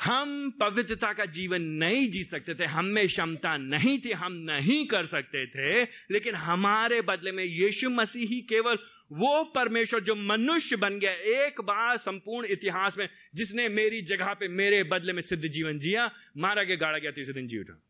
[0.07, 4.85] हम पवित्रता का जीवन नहीं जी सकते थे, हम में क्षमता नहीं थी, हम नहीं
[4.87, 8.77] कर सकते थे, लेकिन हमारे बदले में यीशु मसीह ही केवल
[9.11, 14.47] वो परमेश्वर जो मनुष्य बन गया, एक बार संपूर्ण इतिहास में जिसने मेरी जगह पे
[14.47, 17.81] मेरे बदले में सिद्ध जीवन जिया, मारा गया, गाड़ा गया, तीसरे दिन जी उठा।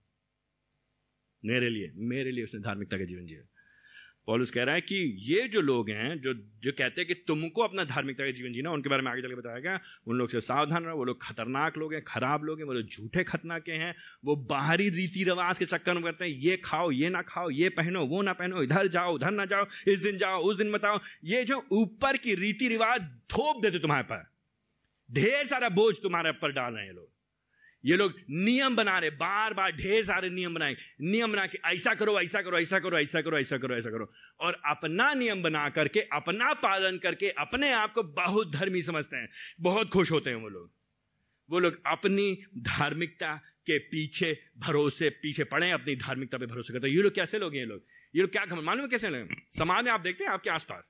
[1.46, 3.42] मेरे लिए मेरे लिए उसने धार्मिकता का जीवन जिया।
[4.28, 7.62] पॉलुस कह रहा है कि ये जो लोग हैं, जो जो कहते हैं कि तुमको
[7.62, 10.30] अपना धार्मिकता का जीवन जीना उनके बारे में आगे चल के बताया गया, उन लोग
[10.30, 13.60] से सावधान रहो, वो लोग खतरनाक लोग हैं, खराब लोग हैं, वो लोग झूठे खतना
[13.60, 17.22] के हैं, वो बाहरी रीति रिवाज के चक्कर में करते हैं, ये खाओ, ये ना
[17.22, 20.58] खाओ, ये पहनो, वो ना पहनो, इधर जाओ, उधर ना जाओ, इस दिन जाओ, उस
[20.58, 24.30] दिन बताओ, ये जो ऊपर की रीति रिवाज थोप देते तुम्हारे पर,
[25.12, 27.17] ढेर सारा बोझ तुम्हारे ऊपर डाल रहे हैं लोग।
[27.88, 31.94] ये लोग नियम बना रहे बार बार ढेर सारे नियम बनाए। नियम बना के ऐसा
[31.94, 35.70] करो ऐसा करो ऐसा करो ऐसा करो ऐसा करो ऐसा करो। और अपना नियम बना
[35.70, 39.30] करके, अपना पालन करके, अपने आप को बहुत धर्मी समझते हैं।
[39.62, 40.72] बहुत खुश होते हैं वो लोग।
[41.50, 46.96] वो लोग अपनी धार्मिकता के पीछे भरोसे, पीछे पड़े अपनी धार्मिकता पे भरोसे करते हैं।
[46.96, 47.82] ये लोग कैसे लोग हैं ये लोग?
[48.16, 50.84] ये लोग क्या मालूम है कैसे लोग समाज में आप देखते हैं, आपके आसपास।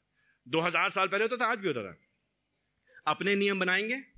[0.48, 1.98] दो हज़ार साल पहले होता था, आज भी होता था।
[3.08, 4.17] अपने नियम बनाएँगे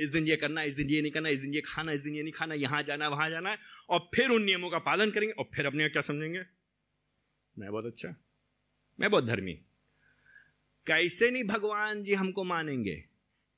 [0.00, 2.14] इस दिन ये करना, इस दिन ये नहीं करना, इस दिन ये खाना, इस दिन
[2.14, 3.58] ये नहीं खाना, यहाँ जाना, वहाँ जाना है
[3.88, 6.44] और फिर उन नियमों का पालन करेंगे, और फिर अपने क्या समझेंगे?
[7.58, 8.14] मैं बहुत अच्छा
[9.00, 9.52] मैं बहुत धर्मी।
[10.86, 12.94] कैसे नहीं भगवान जी हमको मानेंगे?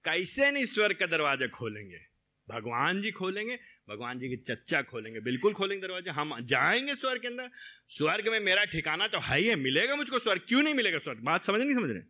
[0.05, 2.01] कैसे नहीं स्वर्ग का दरवाज़ा खोलेंगे?
[2.49, 7.29] भगवान जी खोलेंगे, भगवान जी की चच्चा खोलेंगे, बिल्कुल खोलेंगे दरवाज़ा। हम जाएँगे स्वर्ग के
[7.29, 7.51] अंदर।
[7.89, 11.19] स्वर्ग में मेरा ठिकाना तो है ही है, मिलेगा मुझको स्वर्ग, क्यों नहीं मिलेगा स्वर्ग?
[11.19, 12.03] बात समझ नहीं समझ रहे?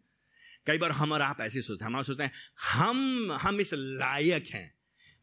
[0.66, 4.46] कई बार हम और आप ऐसे सोचते हैं, हम सोचते हैं, हम हम इस लायक
[4.48, 4.75] हैं।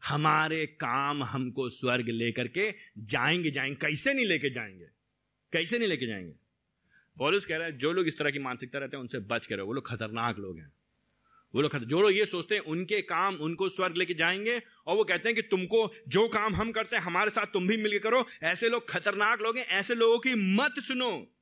[0.04, 4.84] हमारे काम हमको स्वर्ग लेकर के जाएँगे जाएँगे। कैसे नहीं लेके जाएँगे?
[5.52, 6.32] कैसे नहीं लेके जाएँगे?
[7.18, 9.56] पॉलिस कह रहा है, जो लोग इस तरह की मानसिकता रहते हैं, उनसे बच कर
[9.56, 10.72] रहो। वो लोग खतरनाक लोग हैं।
[11.54, 15.04] वो लोग जो लोग ये सोचते हैं, उनके काम, उनको स्वर्ग लेके जाएँगे और वो
[15.04, 18.26] कहते हैं कि तुमको जो काम हम करते हैं, हमारे साथ तुम भी मिलकर करो।
[18.42, 21.32] ऐसे लोग खतरनाक लोग हैं, ऐसे लोगों की मत सुनो।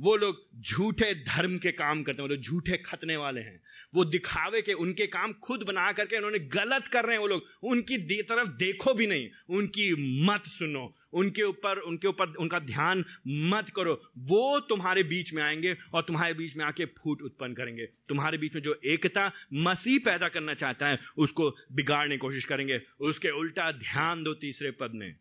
[0.00, 3.62] वो लोग झूठे धर्म के काम करते हैं, वो लोग झूठे खतने वाले हैं।
[3.94, 7.44] वो दिखावे के उनके काम खुद बना करके उन्होंने गलत कर रहे हैं वो लोग।
[7.62, 13.66] उनकी तरफ़ देखो भी नहीं, उनकी मत सुनो, उनके ऊपर उनके ऊपर उनका ध्यान मत
[13.76, 18.38] करो। वो तुम्हारे बीच में आएँगे और तुम्हारे बीच में आके फूट उत्पन्न करेंगे। तुम्हारे
[18.38, 23.28] बीच में जो एकता मसीह पैदा करना चाहता है, उसको बिगाड़ने की कोशिश करेंगे। उसके
[23.28, 25.16] उल्टा ध्यान दो तीसरे पद में।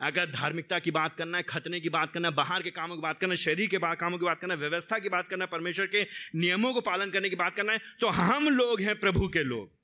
[0.00, 3.02] अगर धार्मिकता की बात करना है, खतने की बात करना है, बाहर के कामों की
[3.02, 5.48] बात करना है शरीर के कामों की बात करना है, व्यवस्था की बात करना है,
[5.52, 6.02] परमेश्वर के
[6.34, 9.76] नियमों को पालन करने की बात करना है तो हम लोग हैं प्रभु के लोग।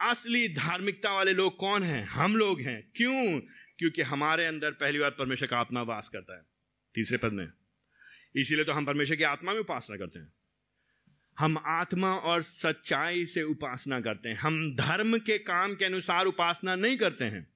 [0.00, 2.04] असली धार्मिकता वाले लोग कौन हैं?
[2.06, 3.40] हम लोग हैं। क्यों?
[3.78, 6.42] क्योंकि हमारे अंदर पहली बार परमेश्वर का आत्मा वास करता है।
[6.94, 7.48] तीसरे पद में,
[8.36, 10.32] इसीलिए तो हम परमेश्वर की आत्मा में उपासना करते हैं।
[11.38, 16.74] हम आत्मा और सच्चाई से उपासना करते हैं। हम धर्म के काम के अनुसार उपासना
[16.74, 17.46] नहीं करते हैं।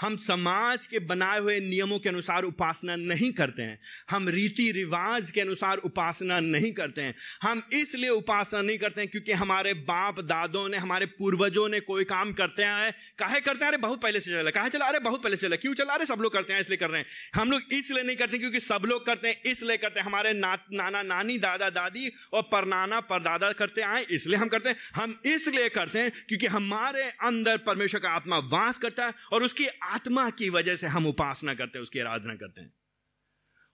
[0.00, 3.78] हम समाज के बनाए हुए नियमों के अनुसार उपासना नहीं करते हैं।
[4.10, 9.10] हम रीति रिवाज के अनुसार उपासना नहीं करते हैं। हम इसलिए उपासना नहीं करते हैं
[9.10, 13.68] क्योंकि हमारे बाप दादों ने हमारे पूर्वजों ने कोई काम करते हैं काहे करते हैं?
[13.68, 14.86] अरे बहुत पहले से चला। कहा चला?
[14.86, 15.94] अरे बहुत पहले से चला। क्यों चला?
[15.94, 18.60] अरे सब लोग करते हैं इसलिए कर रहे हैं। हम लोग इसलिए नहीं करते क्योंकि
[18.60, 23.00] सब लोग करते हैं इसलिए करते हैं। हमारे ना, नाना नानी दादा दादी और परनाना
[23.00, 28.00] परदादा करते आए इसलिए हम करते हैं। हम इसलिए करते हैं क्योंकि हमारे अंदर परमेश्वर
[28.00, 31.82] का आत्मा वास करता है और उसकी आत्मा की वजह से हम उपासना करते हैं,
[31.82, 32.72] उसकी आराधना करते हैं।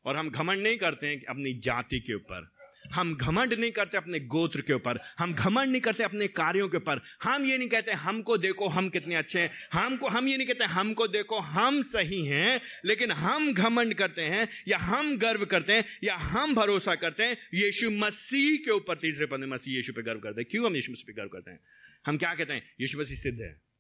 [0.05, 2.53] और हम घमंड नहीं करते हैं अपनी जाति के ऊपर।
[2.93, 6.77] हम घमंड नहीं करते अपने गोत्र के ऊपर। हम घमंड नहीं करते अपने कार्यों के
[6.77, 10.47] ऊपर। हम ये नहीं कहते, हमको देखो, हम कितने अच्छे हैं। हमको, हम ये नहीं
[10.47, 15.73] कहते, हमको देखो, हम सही हैं। लेकिन हम घमंड करते हैं, या हम गर्व करते
[15.73, 20.03] हैं, या हम भरोसा करते हैं, यीशु मसीह के ऊपर। तीसरे पद मसीह यीशु पे
[20.03, 21.61] गर्व करते हैं। क्यों हम यीशु मसीह पे गर्व करते हैं?
[22.07, 22.75] हम क्या कहते हैं?
[22.81, 23.72] यीशु मसीह सिद्ध है।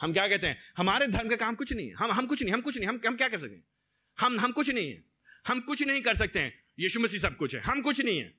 [0.00, 0.58] हम क्या कहते हैं?
[0.76, 3.00] हमारे धर्म का काम कुछ नहीं है। हम हम कुछ नहीं, हम कुछ नहीं, हम
[3.06, 3.64] हम क्या कर सकते हैं
[4.20, 5.04] हम हम कुछ नहीं है।
[5.46, 8.34] हम कुछ नहीं कर सकते हैं। यीशु मसीह सब कुछ है। हम कुछ नहीं है।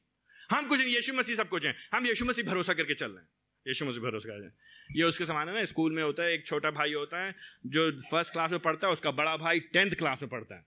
[0.52, 3.18] हम कुछ नहीं, यीशु मसीह सब कुछ है। हम यीशु मसीह भरोसा करके चल रहे
[3.18, 3.30] हैं।
[3.68, 4.54] यीशु मसीह भरोसा कर रहे हैं।
[4.96, 8.02] ये उसके समान है ना स्कूल में होता है, एक छोटा भाई होता है, जो
[8.12, 10.66] फ़र्स्ट क्लास में पढ़ता है, उसका बड़ा भाई टेंथ क्लास में पढ़ता है।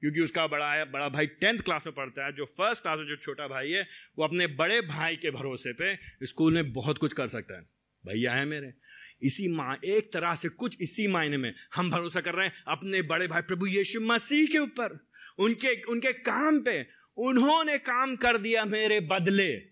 [0.00, 3.06] क्योंकि उसका बड़ा है, बड़ा भाई टेंथ क्लास में पढ़ता है। जो फ़र्स्ट क्लास में
[3.06, 7.12] जो छोटा भाई है, वो अपने बड़े भाई के भरोसे पे स्कूल में बहुत कुछ
[7.12, 7.62] कर सकता है।
[8.06, 8.72] भैया है मेरे।
[9.22, 13.02] इसी मा, एक तरह से कुछ इसी मायने में हम भरोसा कर रहे हैं अपने
[13.02, 18.64] बड़े भाई प्रभु यीशु मसीह के ऊपर। उनके उनके काम पे उन्होंने काम कर दिया
[18.64, 19.62] मेरे बदले।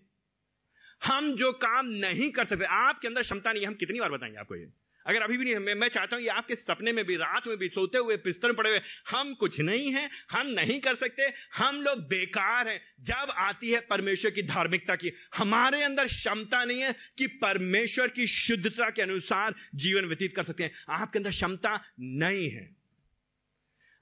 [1.05, 4.37] हम जो काम नहीं कर सकते, आपके अंदर क्षमता नहीं है, हम कितनी बार बताएँगे
[4.37, 4.84] आपको ये?
[5.05, 7.67] अगर अभी भी नहीं मैं, चाहता हूँ ये आपके सपने में भी रात में भी
[7.69, 11.99] सोते हुए बिस्तर पड़े हुए हम कुछ नहीं हैं हम नहीं कर सकते हम लोग
[12.07, 17.27] बेकार हैं। जब आती है परमेश्वर की धार्मिकता की हमारे अंदर क्षमता नहीं है कि
[17.41, 22.84] परमेश्वर की शुद्धता के अनुसार जीवन व्यतीत कर सकते हैं। आपके अंदर क्षमता नहीं है।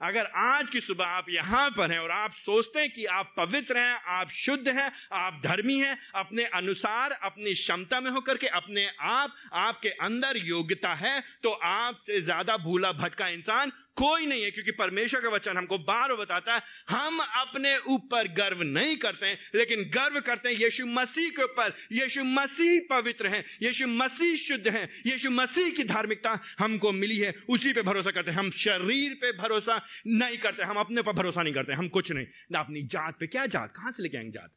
[0.04, 3.78] अगर आज की सुबह आप यहाँ पर हैं और आप सोचते हैं कि आप पवित्र
[3.78, 8.88] हैं, आप शुद्ध हैं, आप धर्मी हैं, अपने अनुसार, अपनी क्षमता में होकर के, अपने
[9.02, 14.72] आप, आपके अंदर योग्यता है तो आपसे ज़्यादा भूला भटका इंसान कोई नहीं है, क्योंकि
[14.72, 19.84] परमेश्वर का वचन हमको बार बताता है, हम अपने ऊपर गर्व नहीं करते हैं, लेकिन
[19.84, 24.90] गर्व करते हैं यीशु मसीह के ऊपर। यीशु मसीह पवित्र है, यीशु मसीह शुद्ध है,
[25.06, 29.38] यीशु मसीह की धार्मिकता हमको मिली है, उसी पे भरोसा करते हैं। हम शरीर पे
[29.38, 33.18] भरोसा नहीं करते, हम अपने पर भरोसा नहीं करते, हम कुछ नहीं। ना अपनी जात
[33.20, 33.74] पे, क्या जात?
[33.76, 34.52] कहाँ से लेके आएँगे जात?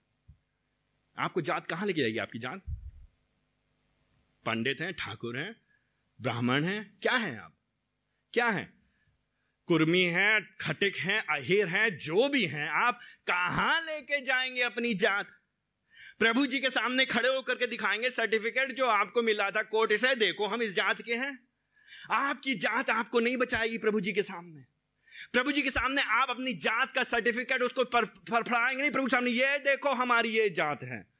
[1.18, 2.62] आपको जात कहाँ लेके जाएगी आपकी जात?
[4.46, 5.56] पंडित हैं, ठाकुर हैं,
[6.20, 7.56] ब्राह्मण हैं, क्या हैं आप?
[8.32, 8.75] क्या हैं?
[9.66, 15.26] कुर्मी हैं, खटिक हैं, अहिर हैं, जो भी हैं, आप कहाँ लेके जाएँगे अपनी जात?
[16.18, 20.14] प्रभु जी के सामने खड़े होकर के दिखाएँगे सर्टिफिकेट जो आपको मिला था, कोर्ट से,
[20.14, 21.48] देखो हम इस जात के हैं।
[22.10, 24.62] आपकी जात आपको नहीं बचाएगी प्रभु जी के सामने।
[25.32, 29.30] प्रभु जी के सामने आप अपनी जात का सर्टिफिकेट उसको फड़फड़ाएँगे नहीं, प्रभु के सामने,
[29.30, 31.15] ये देखो हमारी ये जात है।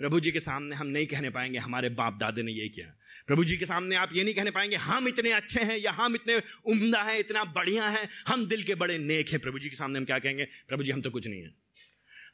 [0.00, 3.44] प्रभु जी के सामने हम नहीं कहने पाएँगे, हमारे बाप दादे ने ये किया। प्रभु
[3.44, 6.42] जी के सामने आप ये नहीं कहने पाएँगे, हम इतने अच्छे हैं या हम इतने
[6.64, 9.98] उम्दा हैं, इतना बढ़िया हैं, हम दिल के बड़े नेक हैं। प्रभु जी के सामने
[9.98, 10.44] हम क्या कहेंगे?
[10.68, 11.50] प्रभु जी, हम तो कुछ नहीं है।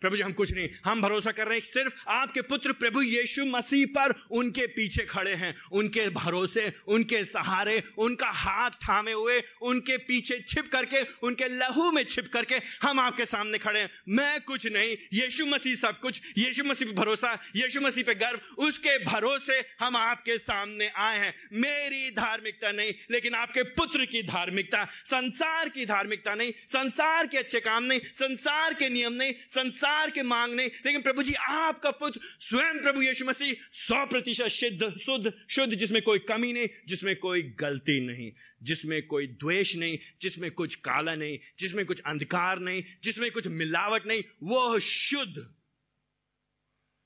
[0.00, 3.44] प्रभु जी, हम कुछ नहीं, हम भरोसा कर रहे हैं, सिर्फ़ आपके पुत्र प्रभु यीशु
[3.44, 9.96] मसीह पर उनके पीछे खड़े हैं, उनके भरोसे, उनके सहारे, उनका हाथ थामे हुए, उनके
[9.96, 14.66] पीछे छिप करके, उनके लहू में छिप करके हम आपके सामने खड़े हैं। मैं कुछ
[14.66, 19.64] नहीं, यीशु मसीह सब कुछ, यीशु मसीह पर भरोसा, यीशु मसीह पे गर्व, उसके भरोसे
[19.80, 25.86] हम आपके सामने आए हैं। मेरी धार्मिकता नहीं, लेकिन आपके पुत्र की धार्मिकता, संसार की
[25.86, 30.54] धार्मिकता नहीं, संसार के अच्छे काम नहीं, संसार के नियम नहीं, संसार संसार के मांग
[30.54, 35.74] नहीं लेकिन प्रभु जी, आपका पुत्र स्वयं प्रभु यीशु मसीह सौ प्रतिशत शुद्ध शुद्ध शुद्ध,
[35.74, 41.14] जिसमें कोई कमी नहीं, जिसमें कोई गलती नहीं, जिसमें कोई द्वेष नहीं, जिसमें कुछ काला
[41.14, 45.54] नहीं, जिसमें कुछ अंधकार नहीं, जिसमें कुछ मिलावट नहीं, वो शुद्ध।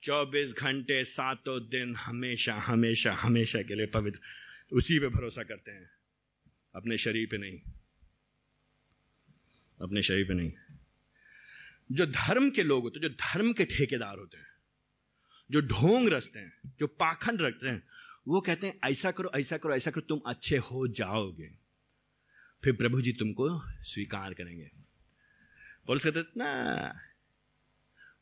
[0.03, 4.21] चौबीस घंटे, सातों दिन हमेशा हमेशा हमेशा के लिए पवित्र,
[4.73, 5.91] उसी पे भरोसा करते हैं।
[6.75, 7.59] अपने शरीर पे नहीं।
[9.83, 10.53] अपने शरीर पे नहीं।
[11.93, 14.47] जो धर्म के लोग होते हैं, जो धर्म के ठेकेदार होते हैं,
[15.51, 17.83] जो ढोंग रचते हैं, जो पाखंड रखते हैं,
[18.29, 21.55] वो कहते हैं, ऐसा करो ऐसा करो ऐसा करो, तुम अच्छे हो जाओगे।
[22.65, 24.71] फिर प्रभु जी तुमको स्वीकार करेंगे।
[25.87, 27.01] बोल सकते ना,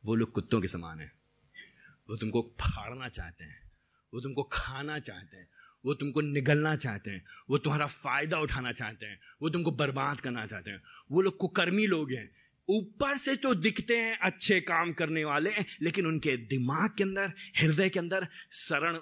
[0.05, 1.13] वो लोग कुत्तों के समान है।
[2.11, 3.71] वो तुमको फाड़ना चाहते हैं,
[4.15, 5.49] वो तुमको खाना चाहते हैं,
[5.85, 10.47] वो तुमको निगलना चाहते हैं, वो तुम्हारा फ़ायदा उठाना चाहते हैं, वो तुमको बर्बाद करना
[10.47, 12.31] चाहते हैं। वो लोग कुकर्मी लोग हैं
[12.69, 15.51] ऊपर से तो दिखते हैं अच्छे काम करने वाले,
[15.83, 18.99] लेकिन उनके दिमाग के अंदर, हृदय के अंदर सरण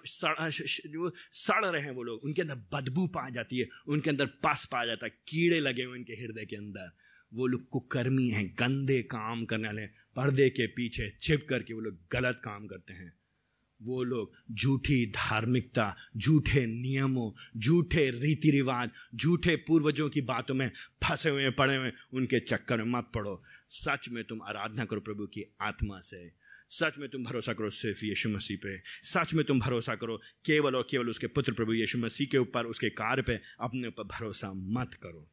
[0.89, 4.69] जो सड़ रहे हैं वो लोग, उनके अंदर बदबू पा जाती है, उनके अंदर पस
[4.73, 6.91] पा जाता है, कीड़े लगे हुए उनके हृदय के अंदर।
[7.33, 9.87] वो लोग कुकर्मी हैं, गंदे काम करने वाले
[10.17, 13.13] पर्दे के पीछे छिप करके वो लोग गलत काम करते हैं।
[13.83, 20.71] वो लोग झूठी धार्मिकता, झूठे नियमों, झूठे रीति रिवाज झूठे पूर्वजों की बातों में
[21.05, 25.27] फंसे हुए, पड़े हुए, उनके चक्कर में मत पड़ो। सच में तुम आराधना करो प्रभु
[25.27, 29.61] की आत्मा से। सच में तुम भरोसा करो सिर्फ़ यीशु मसीह पे। सच में तुम
[29.61, 33.41] भरोसा करो केवल और केवल उसके पुत्र प्रभु यीशु मसीह के ऊपर, उसके कार्य पे
[33.61, 35.31] अपने ऊपर भरोसा मत करो।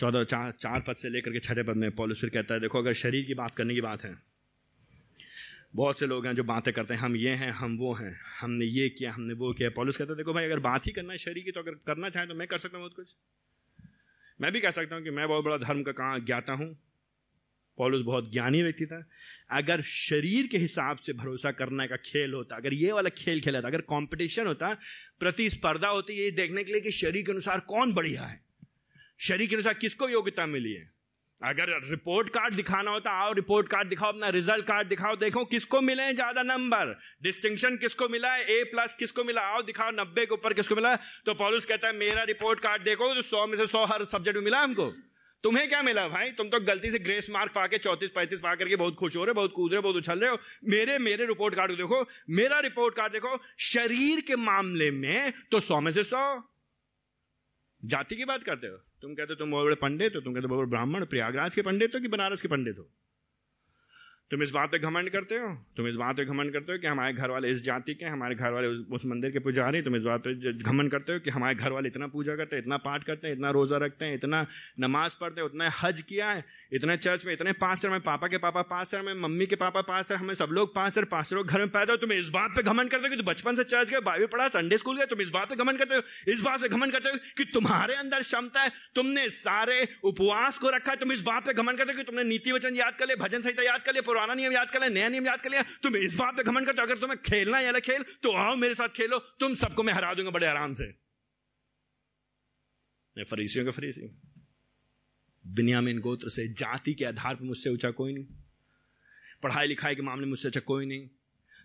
[0.00, 2.78] चौदह, चार चार पद से लेकर के छठे पद में पॉलिस फिर कहता है, देखो,
[2.78, 4.35] अगर शरीर की बात करने की बात है
[5.74, 8.64] बहुत से लोग हैं जो बातें करते हैं, हम ये हैं, हम वो हैं, हमने
[8.64, 11.18] ये किया, हमने वो किया। पॉलिस कहता है, देखो भाई, अगर बात ही करना है
[11.18, 13.06] शरीर की तो अगर करना चाहें तो मैं कर सकता हूँ बहुत कुछ।
[14.40, 16.82] मैं भी कह सकता हूँ कि मैं बहुत बड़ा धर्म का कहाँ ज्ञाता हूँ।
[17.78, 19.08] पॉलुस बहुत ज्ञानी व्यक्ति था।
[19.50, 23.60] अगर शरीर के हिसाब से भरोसा करने का खेल होता, अगर ये वाला खेल खेला
[23.60, 24.76] था, अगर कंपटीशन होता,
[25.20, 28.44] प्रतिस्पर्धा होती ये देखने के लिए कि शरीर के अनुसार कौन बढ़िया है?
[29.18, 30.95] शरीर के अनुसार किसको योग्यता मिली है?
[31.40, 35.80] अगर रिपोर्ट कार्ड दिखाना होता आओ रिपोर्ट कार्ड दिखाओ, अपना रिज़ल्ट कार्ड दिखाओ, देखो किसको
[35.80, 38.44] मिले हैं ज़्यादा नंबर डिस्टिंक्शन किसको मिला है?
[38.50, 39.42] ए प्लस किसको मिला?
[39.42, 40.94] आओ दिखाओ नब्बे के ऊपर किसको मिला
[41.26, 44.36] तो पॉलिस कहता है, मेरा रिपोर्ट कार्ड देखो तो सौ में से सौ हर सब्जेक्ट
[44.36, 44.90] में मिला हमको।
[45.44, 46.30] तुम्हें क्या मिला भाई?
[46.32, 49.30] तुम तो गलती से ग्रेस मार्क पाके चौतीस, पैंतीस पा करके बहुत खुश हो रहे
[49.30, 52.04] हो, बहुत कूद रहे हो, बहुत उछल रहे हो। मेरे मेरे रिपोर्ट कार्ड को देखो,
[52.30, 56.26] मेरा रिपोर्ट कार्ड देखो, शरीर के मामले में तो सौ में से सौ।
[57.84, 58.76] जाति की बात करते हो?
[58.76, 61.62] तुम कहते हो तुम बहुत बड़े पंडित हो, तुम कहते हो बहुत ब्राह्मण प्रयागराज के
[61.62, 62.88] पंडित हो कि बनारस के पंडित हो?
[64.30, 65.48] तुम इस बात पे घमंड करते हो?
[65.76, 68.34] तुम इस बात पे घमंड करते हो कि हमारे घर वाले इस जाति के हमारे
[68.34, 69.82] घर वाले उस मंदिर के पुजारी?
[69.82, 72.62] तुम इस बात पे घमंड करते हो कि हमारे घर वाले इतना पूजा करते हैं,
[72.62, 74.46] इतना पाठ करते हैं, इतना रोजा रखते हैं, इतना
[74.80, 78.38] नमाज़ पढ़ते हैं, उतना हज किया है, इतने चर्च में, इतने पास्टर में, पापा के
[78.38, 81.92] पापा पास्टर में, मम्मी के पापा पास्टर, हमें सब लोग पास्टर पास्टर घर में पैदा
[81.92, 84.48] हो, तुम इस बात पर घमंड करते हो कि बचपन से चर्च गए बाइबल पढ़ा
[84.48, 86.02] संडे स्कूल गए, तुम इस बात पे घमंड करते हो,
[86.32, 90.70] इस बात पे घमंड करते हो कि तुम्हारे अंदर क्षमता है, तुमने सारे उपवास को
[90.70, 93.06] रखा है, तुम इस बात पे घमंड करते हो कि तुमने नीति वचन याद कर
[93.06, 95.50] लिया भजन संहिता याद कर लिया पुराना नियम याद कर लिया, नया नियम याद कर
[95.50, 98.74] लिया। तुम इस बात पे घमंड करते अगर तुम्हें खेलना है खेल तो आओ मेरे
[98.74, 100.94] साथ खेलो, तुम सबको मैं हरा दूँगा बड़े आराम से।
[103.16, 104.08] फरीसियों के फरीसी
[105.44, 108.24] बिनियामिन गोत्र से, जाति के आधार पर मुझसे ऊँचा कोई नहीं।
[109.42, 111.08] पढ़ाई लिखाई के मामले में मुझसे अच्छा कोई नहीं।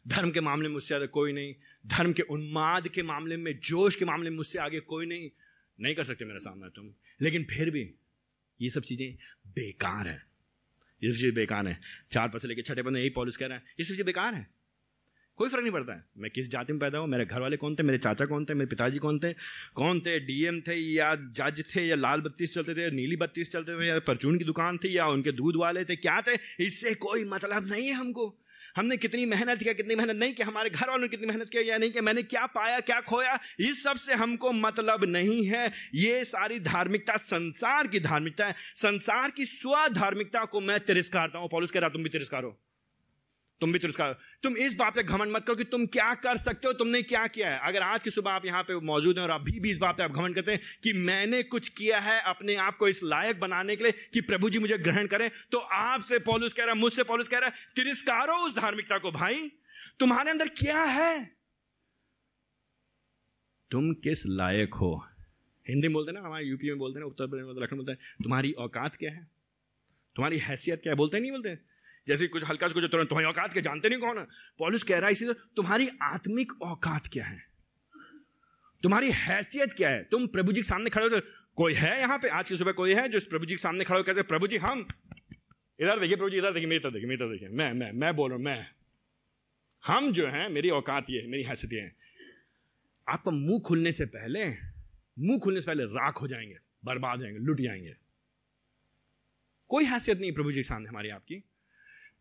[0.08, 1.54] धर्म के मामले में मुझसे ज़्यादा कोई नहीं।
[1.88, 5.30] धर्म के उन्माद के मामले में, जोश के मामले में मुझसे आगे कोई नहीं।
[5.80, 7.84] नहीं कर सकते मेरे सामने तुम। लेकिन फिर भी
[8.60, 10.31] ये सब चीज़ें बेकार है।
[11.04, 11.80] ये चीज़ बेकार है।
[12.12, 14.62] चार पैसे लेके छठे बंदे यही पॉलिस कह रहे हैं। ये सब चीज़ बेकार है।
[15.36, 17.08] कोई फ़र्क नहीं पड़ता है। मैं किस जाति में पैदा हूँ?
[17.08, 17.84] मेरे घर वाले कौन थे?
[17.84, 18.54] मेरे चाचा कौन थे?
[18.54, 19.34] मेरे पिताजी कौन थे?
[19.76, 20.20] कौन थे?
[20.20, 24.00] डीएम थे या जज थे या लाल बत्तीस चलते थे नीली बत्तीस चलते थे या
[24.00, 25.96] परचून की दुकान थी या उनके दूध वाले थे?
[25.96, 26.38] क्या थे?
[26.60, 28.41] इससे कोई मतलब नहीं है हमको।
[28.78, 31.64] हमने कितनी मेहनत किया कितनी मेहनत नहीं किया हमारे घर वालों ने कितनी मेहनत किया
[31.64, 36.26] या नहीं किया मैंने क्या पाया, क्या खोया, इस सबसे हमको मतलब नहीं है। ये
[36.26, 41.72] सारी धार्मिकता, संसार की धार्मिकता है। संसार की स्व धार्मिकता को मैं तिरस्कारता हूँ। पॉलिस
[41.72, 42.60] कह रहा तुम भी तिरस्कार हो।
[43.62, 46.68] तुम भी तिरस्कार तुम इस बात पे घमंड मत करो कि तुम क्या कर सकते
[46.68, 49.32] हो, तुमने क्या किया है। अगर आज की सुबह आप यहाँ पे मौजूद हैं और
[49.32, 52.56] अभी भी इस बात पे आप घमंड करते हैं कि मैंने कुछ किया है अपने
[52.58, 56.20] आप को इस लायक बनाने के लिए कि प्रभु जी मुझे ग्रहण करें तो आपसे
[56.22, 59.52] पॉलुस कह रहा है, मुझसे पॉलुस कह रहा है, तिरस्कारो उस धार्मिकता को भाई।
[60.00, 61.26] तुम्हारे अंदर क्या है?
[63.72, 64.94] तुम किस लायक हो?
[65.66, 68.96] हिंदी बोलते ना, हमारे यूपी में बोलते ना, उत्तर प्रदेश में बोलते हैं तुम्हारी औकात
[68.96, 69.28] क्या है?
[70.16, 70.98] तुम्हारी हैसियत क्या है?
[70.98, 71.58] बोलते नहीं बोलते?
[72.08, 74.24] जैसे कुछ हल्का से कुछ तुरंत तुम्हारी औकात के जानते नहीं कौन है?
[74.60, 77.44] पॉलिस कह रहा है इसी तुम्हारी आत्मिक औकात क्या है?
[78.84, 80.04] तुम्हारी हैसियत क्या है?
[80.04, 81.22] तुम प्रभु जी के सामने खड़े हो
[81.56, 82.28] कोई है यहाँ पे?
[82.28, 84.58] आज की सुबह कोई है जो प्रभु जी के सामने खड़े हो, कहते प्रभु जी,
[84.58, 84.88] हम
[85.80, 88.16] इधर देखिए, प्रभु जी, इधर देखिए, मेरी तरफ़ देखिए, मेरी तरफ़ देखिए, मैं मैं मैं
[88.16, 88.68] बोल रहा मैं।
[89.86, 91.96] हम जो है, मेरी औकात ये है, मेरी हैसियत ये है।
[93.10, 94.50] आपका मुँह खुलने से पहले,
[95.20, 97.96] मुँह खुलने से पहले राख हो जाएँगे, बर्बाद हो जाएँगे, लुट जाएँगे।
[99.68, 101.44] कोई हैसियत नहीं प्रभु जी के सामने हमारी आपकी।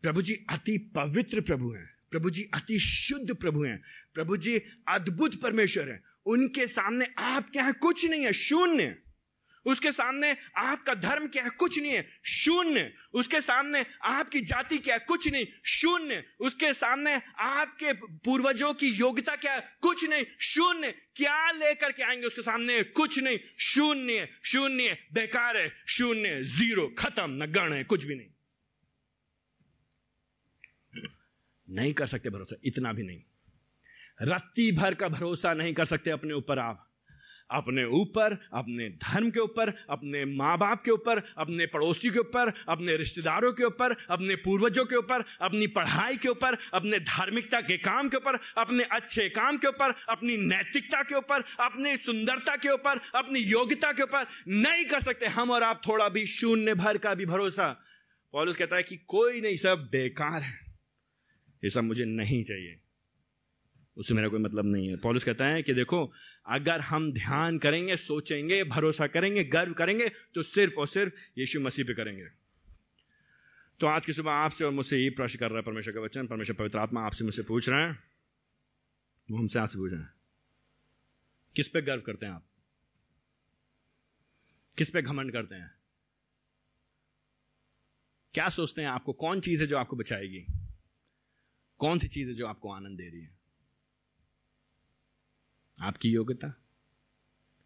[0.01, 3.83] प्रभु जी अति पवित्र प्रभु हैं। प्रभु जी अति शुद्ध प्रभु हैं।
[4.13, 8.95] प्रभु जी अद्भुत परमेश्वर हैं। उनके सामने आप क्या है कुछ नहीं है, शून्य।
[9.65, 14.95] उसके सामने आपका धर्म क्या है कुछ नहीं है, शून्य। उसके सामने आपकी जाति क्या
[14.95, 20.91] है कुछ नहीं, शून्य। उसके सामने आपके पूर्वजों की योग्यता क्या है कुछ नहीं, शून्य।
[20.91, 22.83] क्या लेकर के आएँगे उसके सामने?
[22.83, 28.27] कुछ नहीं, शून्य। शून्य, बेकार है, शून्य, ज़ीरो, खत्म, न गण है, कुछ भी नहीं।
[31.79, 33.21] नहीं कर सकते भरोसा इतना भी नहीं
[34.29, 36.87] रत्ती भर का भरोसा नहीं कर सकते अपने ऊपर आप
[37.49, 42.51] अपने ऊपर अपने धर्म के ऊपर अपने माँ बाप के ऊपर अपने पड़ोसी के ऊपर
[42.69, 47.77] अपने रिश्तेदारों के ऊपर अपने पूर्वजों के ऊपर अपनी पढ़ाई के ऊपर अपने धार्मिकता के
[47.89, 52.69] काम के ऊपर अपने अच्छे काम के ऊपर अपनी नैतिकता के ऊपर अपनी सुंदरता के
[52.73, 56.97] ऊपर अपनी योग्यता के ऊपर नहीं कर सकते हम और आप थोड़ा भी शून्य भर
[57.07, 57.71] का भी भरोसा
[58.33, 60.70] पॉलिस कहता है कि कोई नहीं सब बेकार है
[61.63, 62.79] ये सब मुझे नहीं चाहिए।
[63.97, 66.13] उससे मेरा कोई मतलब नहीं है। पॉलिस कहता है कि देखो,
[66.45, 71.85] अगर हम ध्यान करेंगे, सोचेंगे, भरोसा करेंगे, गर्व करेंगे तो सिर्फ़ और सिर्फ़ यीशु मसीह
[71.85, 72.27] पे करेंगे।
[73.79, 76.27] तो आज की सुबह आपसे और मुझसे यही प्रश्न कर रहा है, परमेश्वर का वचन,
[76.27, 78.03] परमेश्वर पवित्र आत्मा आपसे मुझसे पूछ रहे हैं।
[79.31, 80.13] वो हमसे आपसे पूछ रहे हैं।
[81.55, 82.45] किस पे गर्व करते हैं आप?
[84.77, 85.71] किस पे घमंड करते हैं?
[88.33, 89.13] क्या सोचते हैं आपको?
[89.13, 90.60] कौन चीज़ है जो आपको बचाएगी?
[91.81, 93.37] कौन सी चीज़ है जो आपको आनंद दे रही है?
[95.79, 96.61] आपकी योग्यता?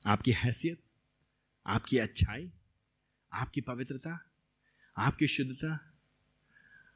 [0.05, 0.83] आपकी हैसियत?
[1.67, 2.51] आपकी अच्छाई?
[3.33, 4.31] आपकी पवित्रता?
[4.97, 5.93] आपकी शुद्धता?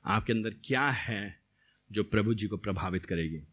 [0.06, 1.42] आपके अंदर क्या है
[1.92, 3.44] जो प्रभु जी को प्रभावित करेगी?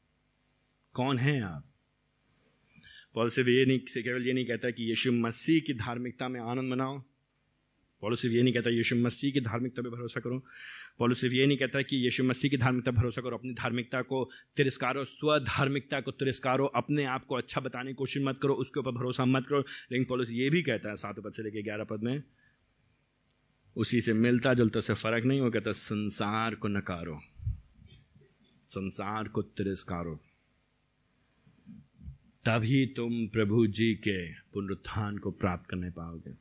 [0.93, 1.73] कौन है आप?
[3.15, 6.71] पॉल सिर्फ़ ये नहीं केवल ये नहीं कहता कि यीशु मसीह की धार्मिकता में आनंद
[6.71, 7.05] मनाओ।
[8.01, 10.47] पॉलो सिर्फ़ ये नहीं कहता, यीशु मसीह की धार्मिकता पर भरोसा करो।
[10.99, 14.31] पॉलो सिर्फ़ ये नहीं कहता कि यीशु मसीह की धार्मिकता भरोसा करो, अपनी धार्मिकता को
[14.57, 18.91] तिरस्कारो, स्वधार्मिकता को तिरस्कारो, अपने आप को अच्छा बताने की कोशिश मत करो, उसके ऊपर
[18.91, 22.03] भरोसा मत करो। लेकिन पॉलिस ये भी कहता है सात पद से लेकर ग्यारह पद
[22.03, 22.23] में,
[23.77, 27.21] उसी से मिलता जुलता से फ़र्क नहीं, वो कहता संसार को नकारो,
[28.71, 30.21] संसार को तिरस्कारो।
[32.45, 36.35] तभी तुम प्रभु जी के पुनरुत्थान को प्राप्त करने पाओगे।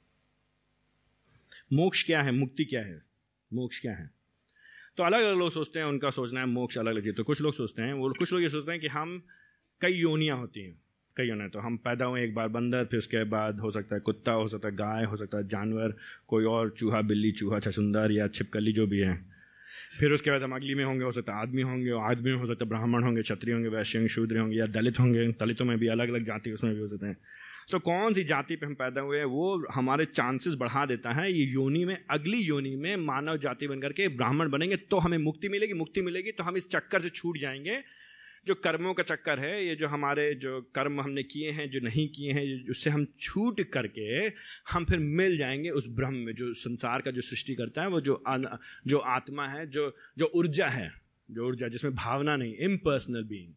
[1.73, 2.31] मोक्ष क्या है?
[2.31, 3.01] मुक्ति क्या है?
[3.53, 4.14] मोक्ष क्या है?
[4.97, 7.41] तो अलग अलग लोग सोचते हैं, उनका सोचना है, मोक्ष अलग अलग चीज़। तो कुछ
[7.41, 9.21] लोग सोचते हैं, वो कुछ लोग ये सोचते हैं कि हम
[9.81, 10.79] कई योनियाँ होती हैं,
[11.17, 14.01] कई योनियाँ। तो हम पैदा हुए एक बार बंदर, फिर उसके बाद हो सकता है
[14.01, 15.93] कुत्ता, हो सकता है गाय, हो सकता है जानवर,
[16.27, 19.25] कोई और चूहा, बिल्ली, चूहा छसुंदर या छिपकली जो भी है।
[19.99, 22.37] फिर उसके बाद हम अगली में होंगे, हो सकता है आदमी होंगे, और आदमी में
[22.37, 25.65] हो सकता है ब्राह्मण होंगे, क्षत्रिय होंगे, वैश्य होंगे, शूद्र होंगे या दलित होंगे। दलितों
[25.65, 27.17] में भी अलग अलग जाति, उसमें भी हो सकते हैं।
[27.72, 31.32] तो कौन सी जाति पे हम पैदा हुए हैं, वो हमारे चांसेस बढ़ा देता है।
[31.32, 35.49] ये योनि में, अगली योनि में मानव जाति बनकर के ब्राह्मण बनेंगे तो हमें मुक्ति
[35.49, 37.82] मिलेगी मुक्ति मिलेगी तो हम इस चक्कर से छूट जाएँगे।
[38.47, 42.07] जो कर्मों का चक्कर है, ये जो हमारे जो कर्म हमने किए हैं, जो नहीं
[42.09, 44.28] किए हैं उससे हम छूट करके
[44.72, 48.01] हम फिर मिल जाएँगे उस ब्रह्म में, जो संसार का जो सृष्टि करता है, वो
[48.01, 48.24] जो
[48.88, 50.91] जो आत्मा है, जो जो ऊर्जा है,
[51.32, 53.53] जो ऊर्जा जिसमें भावना नहीं इम्पर्सनल बीइंग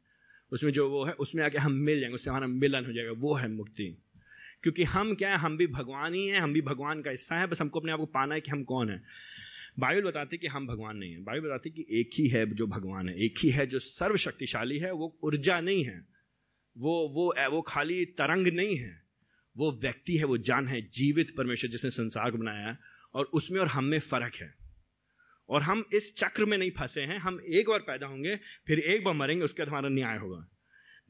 [0.53, 3.35] उसमें जो वो है, उसमें आके हम मिल जाएँगे, उससे हमारा मिलन हो जाएगा। वो
[3.35, 3.97] है मुक्ति।
[4.63, 5.37] क्योंकि हम क्या है?
[5.37, 7.99] हम भी भगवान ही हैं, हम भी भगवान का हिस्सा है, बस हमको अपने आप
[7.99, 9.03] को पाना है कि हम कौन है।
[9.79, 13.09] बाइबल बताते कि हम भगवान नहीं है। बाइबल बताते कि एक ही है जो भगवान
[13.09, 16.07] है। एक ही है जो सर्वशक्तिशाली है, वो ऊर्जा नहीं है।
[16.79, 19.03] वो वो वो खाली तरंग नहीं है।
[19.57, 22.79] वो व्यक्ति है, वो जान है, जीवित परमेश्वर जिसने संसार को बनाया है,
[23.15, 24.58] और उसमें और हम में फ़र्क है।
[25.49, 28.37] और हम इस चक्र में नहीं फंसे हैं, हम एक बार पैदा होंगे,
[28.67, 30.49] फिर एक बार मरेंगे, उसके बाद हमारा न्याय होगा।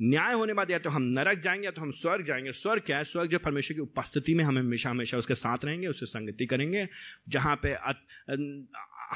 [0.02, 2.98] न्याय होने बाद या तो हम नरक जाएँगे या तो हम स्वर्ग जाएँगे। स्वर्ग क्या
[2.98, 3.04] है?
[3.04, 6.88] स्वर्ग जो परमेश्वर की उपस्थिति में हम हमेशा हमेशा उसके साथ रहेंगे, उससे संगति करेंगे,
[7.28, 7.76] जहाँ पे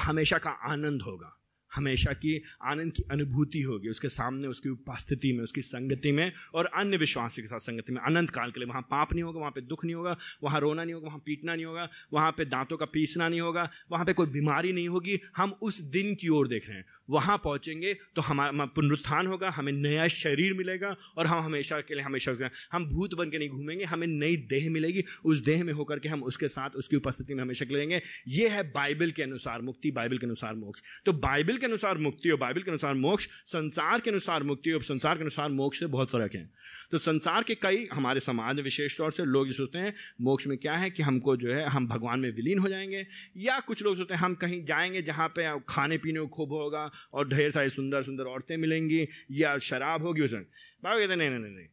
[0.01, 1.39] हमेशा का आनंद होगा।
[1.75, 6.65] हमेशा की आनंद की अनुभूति होगी, उसके सामने, उसकी उपस्थिति में, उसकी संगति में और
[6.65, 9.51] अन्य विश्वासी के साथ संगति में। अनंत काल के लिए वहाँ पाप नहीं होगा, वहाँ
[9.51, 12.77] पे दुख नहीं होगा, वहाँ रोना नहीं होगा, वहाँ पीटना नहीं होगा, वहाँ पे दांतों
[12.77, 16.47] का पीसना नहीं होगा, वहाँ पे कोई बीमारी नहीं होगी। हम उस दिन की ओर
[16.47, 21.39] देख रहे हैं। वहाँ पहुँचेंगे तो हमारा पुनरुत्थान होगा, हमें नया शरीर मिलेगा और हम
[21.39, 25.39] हमेशा के लिए हमेशा हम भूत बन के नहीं घूमेंगे, हमें नई देह मिलेगी। उस
[25.39, 29.11] देह में होकर के हम उसके साथ, उसकी उपस्थिति में हमेशा लेंगे ये है बाइबल
[29.11, 32.71] के अनुसार मुक्ति, बाइबल के अनुसार मोक्ष। तो बाइबल के अनुसार मुक्ति और बाइबल के
[32.71, 36.49] अनुसार मोक्ष, संसार के अनुसार मुक्ति और संसार के अनुसार मोक्ष से बहुत फ़र्क है।
[36.91, 40.57] तो संसार के कई हमारे समाज में विशेष तौर से लोग सोचते हैं, मोक्ष में
[40.57, 43.07] क्या है कि हमको जो है, हम भगवान में विलीन हो जाएँगे,
[43.37, 46.91] या कुछ लोग सोचते हैं, हम कहीं जाएँगे जहाँ पे खाने पीने को खूब होगा
[47.13, 50.45] और ढेर सारी सुंदर सुंदर औरतें मिलेंगी, या शराब होगी उसमें
[50.83, 51.67] बाबा कहते नहीं नहीं नहीं।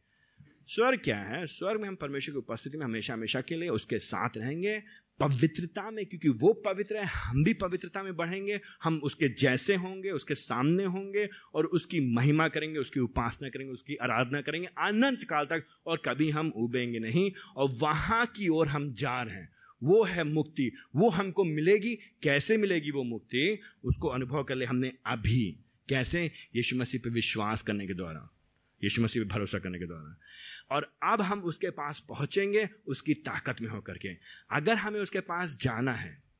[0.67, 1.47] स्वर्ग क्या है?
[1.47, 4.83] स्वर्ग में हम परमेश्वर की उपस्थिति में हमेशा हमेशा के लिए उसके साथ रहेंगे
[5.21, 10.11] पवित्रता में, क्योंकि वो पवित्र है, हम भी पवित्रता में बढ़ेंगे, हम उसके जैसे होंगे,
[10.11, 15.45] उसके सामने होंगे, और उसकी महिमा करेंगे, उसकी उपासना करेंगे, उसकी आराधना करेंगे, अनंत काल
[15.45, 19.49] तक, और कभी हम उबेंगे नहीं, और वहाँ की ओर हम जा रहे हैं।
[19.83, 24.93] वो है मुक्ति, वो हमको मिलेगी, कैसे मिलेगी वो मुक्ति, उसको अनुभव कर ले हमने
[25.05, 25.57] अभी।
[25.89, 26.31] कैसे?
[26.55, 28.29] यीशु मसीह पर विश्वास करने के द्वारा।
[28.83, 30.17] यीशु मसीह पे भरोसा करने के द्वारा।
[30.71, 34.09] और अब हम उसके पास पहुँचेंगे, उसकी ताकत में होकर के।
[34.51, 36.31] अगर हमें उसके पास जाना है,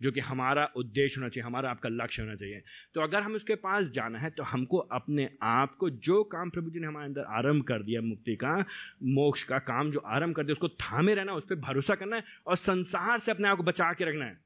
[0.00, 2.62] जो कि हमारा उद्देश्य होना चाहिए, हमारा आपका लक्ष्य होना चाहिए
[2.94, 6.70] तो अगर हम उसके पास जाना है तो हमको अपने आप को जो काम प्रभु
[6.70, 8.56] जी ने हमारे अंदर आरंभ कर दिया मुक्ति का,
[9.02, 12.24] मोक्ष का काम जो आरंभ कर दिया, उसको थामे रहना, उस पर भरोसा करना है
[12.46, 14.38] और संसार से अपने आप को बचा के रखना है।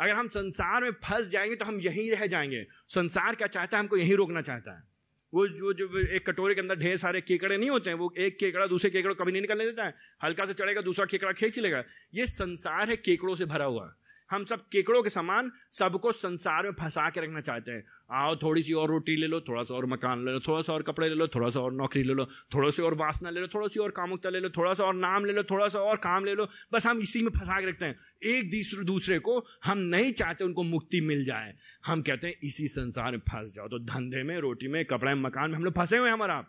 [0.00, 3.82] अगर हम संसार में फंस जाएँगे तो हम यहीं रह जाएँगे। संसार क्या चाहता है,
[3.82, 4.91] हमको यहीं रोकना चाहता है।
[5.34, 8.38] वो जो जो एक कटोरे के अंदर ढेर सारे केकड़े नहीं होते हैं, वो एक
[8.38, 11.84] केकड़ा दूसरे केकड़ों कभी नहीं निकलने देता है। हल्का से चढ़ेगा, दूसरा केकड़ा खींच लेगा।
[12.14, 13.94] ये संसार है केकड़ों से भरा हुआ।
[14.32, 18.62] हम सब केकड़ों के समान सबको संसार में फंसा के रखना चाहते हैं। आओ थोड़ी
[18.62, 21.08] सी और रोटी ले लो थोड़ा सा और मकान ले लो थोड़ा सा और कपड़े
[21.08, 23.68] ले लो थोड़ा सा और नौकरी ले लो थोड़ा सी और वासना ले लो थोड़ा
[23.68, 26.24] सी और कामुकता ले लो थोड़ा सा और नाम ले लो थोड़ा सा और काम
[26.24, 29.78] ले लो। बस हम इसी में फंसा के रखते हैं। एक दूसरे दूसरे को हम
[29.78, 31.54] नहीं चाहते उनको मुक्ति मिल जाए।
[31.86, 35.22] हम कहते हैं, इसी संसार में फंस जाओ। तो धंधे में, रोटी में, कपड़े में
[35.22, 36.44] मकान में हम लोग फंसे हुए हमारा।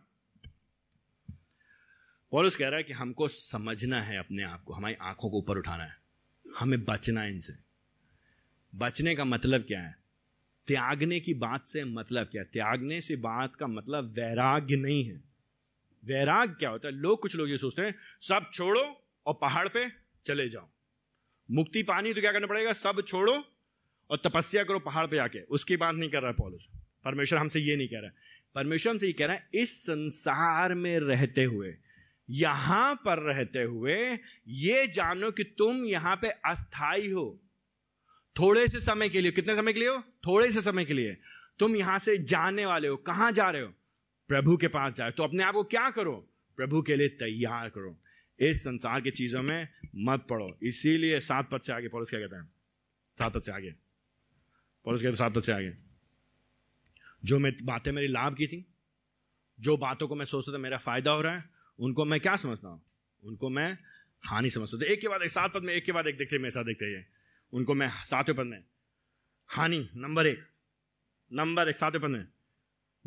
[2.32, 5.58] पॉलिस कह रहा है कि हमको समझना है अपने आप को। हमारी आँखों को ऊपर
[5.58, 6.04] उठाना है।
[6.60, 7.73] हमें बचना है इनसे।
[8.74, 9.96] बचने का मतलब क्या है?
[10.68, 12.48] त्यागने की बात से मतलब क्या है?
[12.54, 15.22] त्यागने से बात का मतलब वैराग्य नहीं है।
[16.04, 16.94] वैराग क्या होता है?
[16.94, 18.84] लोग कुछ लोग ये सोचते हैं, सब छोड़ो
[19.26, 19.88] और पहाड़ पे
[20.26, 20.68] चले जाओ।
[21.50, 22.74] मुक्ति पानी तो क्या करना पड़ेगा?
[22.74, 23.34] सब छोड़ो
[24.10, 26.68] और तपस्या करो पहाड़ पे जाके उसकी बात नहीं कर रहा है पॉलिस।
[27.06, 28.16] परमेश्वर हमसे ये नहीं कह रहा है।
[28.56, 31.76] परमेश्वर हमसे ये कह रहा है, इस संसार में रहते हुए,
[32.30, 33.96] यहाँ पर रहते हुए,
[34.48, 37.40] ये जानो कि तुम यहाँ पे अस्थाई हो।
[38.40, 40.02] थोड़े से समय के लिए, कितने समय के लिए हो?
[40.02, 41.18] थोड़े से समय के लिए।
[41.60, 43.74] तुम यहाँ से जाने वाले हो। कहाँ जा रहे हो?
[44.28, 46.30] प्रभु के पास जा रहे हो। तो अपने आप को क्या करो?
[46.58, 48.00] प्रभु के लिए तैयार करो।
[48.40, 52.36] इस संसार की चीज़ों में मत पड़ो। इसीलिए सात पद से आगे पड़ोस क्या कहते
[52.36, 52.46] हैं?
[53.18, 53.72] सात पद से आगे।
[54.86, 55.74] पड़ोस कहते सात पद से आगे।
[57.26, 58.66] जो मैं, बातें मेरी लाभ की थी,
[59.60, 62.68] जो बातों को मैं सोचता था, मेरा फ़ायदा हो रहा है, उनको मैं क्या समझता
[62.68, 62.86] हूँ?
[63.24, 63.78] उनको मैं
[64.26, 66.38] हानि समझता था एक के बाद एक, सात पद में एक के बाद एक देखते
[66.38, 67.13] मेरे साथ देखते हैं
[67.54, 68.64] उनको मैं सातवें पद में।
[69.48, 70.48] हानि, नंबर एक।
[71.34, 72.28] नंबर एक, सातवें पद में।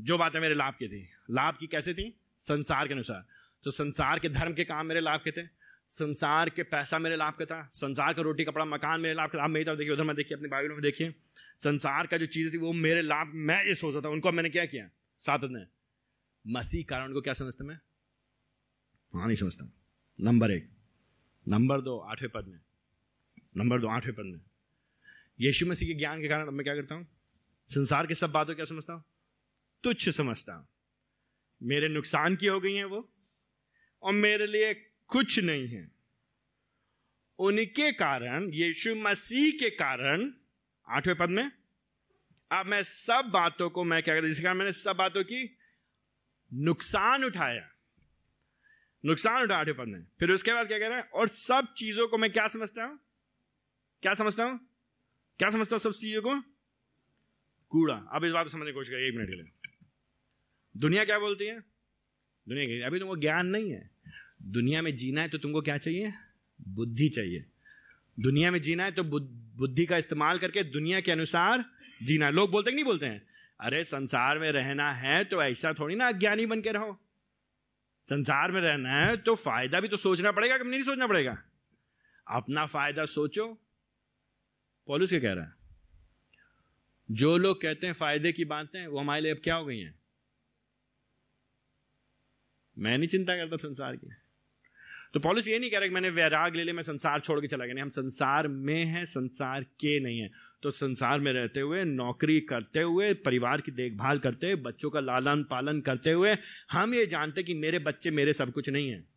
[0.00, 2.20] जो बातें मेरे लाभ की थी। लाभ की कैसे थी?
[2.38, 3.26] संसार के अनुसार।
[3.64, 5.46] तो संसार के धर्म के काम मेरे लाभ के थे।
[5.90, 9.42] संसार के पैसा मेरे लाभ का था। संसार का रोटी, कपड़ा, मकान मेरे लाभ का
[9.42, 11.14] आप मेरी तरफ़ देखिए, उधर में देखिए, अपने बाइबलों में देखिए।
[11.64, 14.66] संसार का जो चीज़ थी, वो मेरे लाभ, मैं ये सोचता था, उनको मैंने क्या
[14.66, 14.90] किया?
[15.18, 15.66] सात ने
[16.46, 17.80] मसीह कारण को क्या समझता मैं?
[19.14, 19.72] हाँ नहीं समझता
[20.20, 20.70] नंबर एक।
[21.48, 22.60] नंबर दो, आठवें पद में।
[23.58, 24.40] नंबर दो, आठवें पद में
[25.40, 27.06] यीशु मसीह के ज्ञान के कारण अब मैं क्या करता हूँ?
[27.68, 29.04] संसार के सब बातों क्या समझता हूँ?
[29.82, 30.68] तुच्छ समझता हूँ।
[31.62, 33.12] मेरे नुकसान की हो गई हैं वो,
[34.02, 34.74] और मेरे लिए
[35.06, 35.90] कुछ नहीं है।
[37.38, 40.32] उनके कारण, यीशु मसीह के कारण,
[40.88, 41.52] आठवें पद में,
[42.52, 45.58] अब मैं सब बातों को, मैं क्या करता जिसके कारण मैंने सब बातों की
[46.54, 47.70] नुकसान उठाया।
[49.04, 51.02] नुकसान उठा आठवें पद में। फिर उसके बाद क्या कह रहा है?
[51.02, 53.05] और सब चीज़ों को मैं क्या समझता हूँ?
[54.06, 54.60] क्या समझता हूँ?
[55.38, 56.40] क्या समझता हूँ सब चीज़ों को?
[57.68, 59.50] कूड़ा। अब इस बात को समझने की कोशिश करिए, एक मिनट के लिए।
[60.76, 61.60] दुनिया क्या बोलती है?
[62.48, 63.90] दुनिया की अभी तुमको ज्ञान नहीं है।
[64.42, 66.12] दुनिया में जीना है तो तुमको क्या चाहिए?
[66.68, 67.44] बुद्धि चाहिए।
[68.20, 69.04] दुनिया में जीना है तो
[69.56, 71.64] बुद्धि का इस्तेमाल करके दुनिया के अनुसार
[72.02, 73.26] जीना लोग बोलते नहीं बोलते हैं?
[73.60, 77.00] अरे, संसार में रहना है तो ऐसा थोड़ी ना अज्ञानी बन के रहो।
[78.10, 81.42] संसार में रहना है तो फ़ायदा भी तो सोचना पड़ेगा कि नहीं सोचना पड़ेगा?
[82.30, 83.62] अपना फ़ायदा सोचो
[84.86, 85.52] पॉलिस क्या कह रहा है?
[87.10, 89.94] जो लोग कहते हैं फ़ायदे की बातें, वो हमारे लिए अब क्या हो गई हैं?
[92.78, 94.08] मैं नहीं चिंता करता संसार की।
[95.14, 97.46] तो पॉलिस ये नहीं कह रहा कि मैंने वैराग ले लिया, मैं संसार छोड़ के
[97.46, 100.30] चला गया। नहीं, हम संसार में हैं, संसार के नहीं है।
[100.62, 105.00] तो संसार में रहते हुए, नौकरी करते हुए, परिवार की देखभाल करते हुए, बच्चों का
[105.00, 106.36] लालन पालन करते हुए,
[106.70, 109.15] हम ये जानते कि मेरे बच्चे मेरे सब कुछ नहीं है।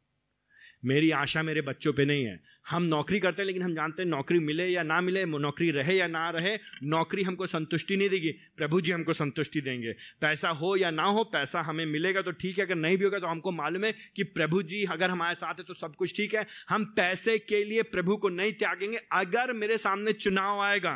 [0.84, 4.10] मेरी आशा मेरे बच्चों पे नहीं है। हम नौकरी करते हैं, लेकिन हम जानते हैं
[4.10, 8.32] नौकरी मिले या ना मिले, नौकरी रहे या ना रहे, नौकरी हमको संतुष्टि नहीं देगी।
[8.58, 12.60] प्रभु जी हमको संतुष्टि देंगे। पैसा हो या ना हो, पैसा हमें मिलेगा तो ठीक
[12.60, 15.54] है, अगर नहीं भी होगा तो हमको मालूम है कि प्रभु जी अगर हमारे साथ
[15.54, 19.54] है तो सब कुछ ठीक है। हम पैसे के लिए प्रभु को नहीं त्यागेंगे। अगर
[19.54, 20.94] मेरे सामने चुनाव आएगा,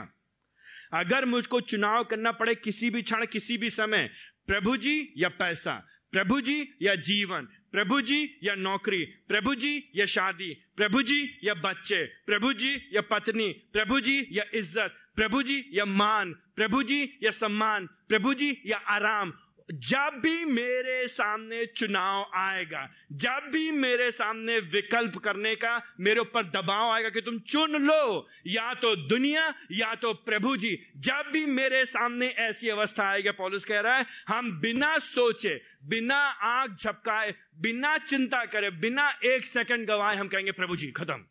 [0.94, 4.10] अगर मुझको चुनाव करना पड़े किसी भी क्षण, किसी भी समय,
[4.48, 5.74] प्रभु जी या पैसा,
[6.14, 11.54] प्रभु जी या जीवन प्रभु जी या नौकरी प्रभु जी या शादी प्रभु जी या
[11.64, 17.02] बच्चे प्रभु जी या पत्नी प्रभु जी या इज़्ज़त प्रभु जी या मान प्रभु जी
[17.24, 19.34] या सम्मान प्रभु जी या आराम
[19.72, 26.44] जब भी मेरे सामने चुनाव आएगा, जब भी मेरे सामने विकल्प करने का मेरे ऊपर
[26.44, 31.46] दबाव आएगा कि तुम चुन लो, या तो दुनिया, या तो प्रभु जी, जब भी
[31.46, 37.34] मेरे सामने ऐसी अवस्था आएगी, पॉलिस कह रहा है, हम बिना सोचे, बिना आग झपकाए,
[37.58, 41.26] बिना चिंता करे, बिना एक सेकंड गवाए हम कहेंगे, प्रभु जी, खत्म।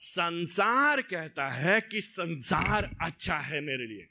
[0.00, 4.08] संसार कहता है कि संसार अच्छा है मेरे लिए।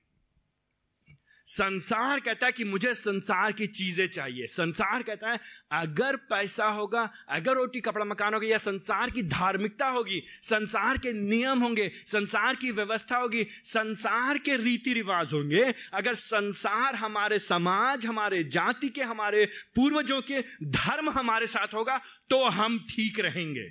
[1.48, 5.40] संसार कहता है कि मुझे संसार की चीज़ें चाहिए। संसार कहता है,
[5.72, 11.14] अगर पैसा होगा, अगर रोटी, कपड़ा, मकान होगा, या संसार की धार्मिकता होगी, संसार के
[11.14, 18.06] नियम होंगे, संसार की व्यवस्था होगी, संसार के रीति रिवाज होंगे, अगर संसार हमारे समाज,
[18.06, 19.46] हमारे जाति के, हमारे
[19.76, 23.70] पूर्वजों के धर्म हमारे साथ होगा तो हम ठीक रहेंगे।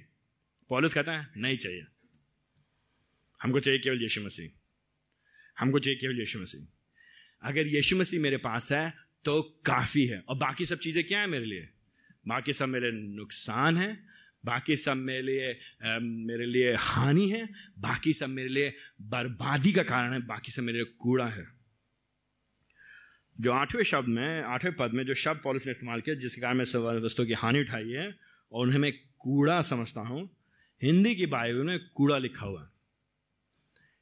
[0.71, 1.85] पॉलिस कहता है, नहीं चाहिए।
[3.43, 4.51] हमको चाहिए केवल यीशु मसीह।
[5.59, 6.76] हमको चाहिए केवल यीशु मसीह।
[7.47, 8.93] अगर यीशु मसीह मेरे पास है
[9.25, 11.69] तो काफ़ी है। और बाकी सब चीज़ें क्या है मेरे लिए?
[12.29, 13.99] बाकी सब मेरे नुकसान है,
[14.45, 20.13] बाकी सब मेरे लिए मेरे लिए हानि है, बाकी सब मेरे लिए बर्बादी का कारण
[20.13, 21.47] है, बाकी सब मेरे लिए कूड़ा है।
[23.37, 26.57] जो आठवें शब्द में, आठवें पद में जो शब्द पॉलिस ने इस्तेमाल किया, जिसके कारण
[26.57, 28.15] मैं सवाल वस्तुओं की हानि उठाई है,
[28.53, 30.29] और उन्हें मैं कूड़ा समझता हूँ,
[30.83, 32.69] हिंदी की बाइबल में कूड़ा लिखा हुआ है।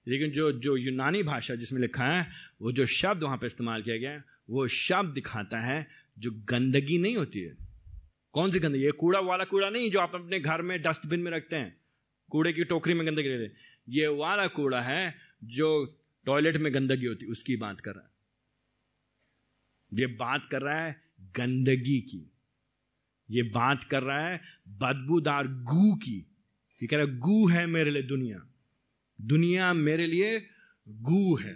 [0.09, 2.27] लेकिन जो जो यूनानी भाषा जिसमें लिखा है,
[2.61, 5.87] वो जो शब्द वहाँ पर इस्तेमाल किया गया है वो शब्द दिखाता है
[6.19, 7.57] जो गंदगी नहीं होती है।
[8.33, 8.83] कौन सी गंदगी?
[8.83, 11.77] ये कूड़ा वाला कूड़ा नहीं जो आप अपने घर में डस्टबिन में रखते हैं,
[12.31, 13.55] कूड़े की टोकरी में गंदगी रहते
[13.89, 18.15] ये वाला कूड़ा है जो टॉयलेट में गंदगी होती, उसकी बात कर रहा है।
[20.01, 22.31] ये बात कर रहा है गंदगी की।
[23.31, 26.17] ये बात कर रहा है बदबूदार गू की।
[26.83, 28.54] ये कह रहा है, गू है मेरे लिए दुनिया।
[29.19, 30.39] दुनिया मेरे लिए
[30.89, 31.55] गू है।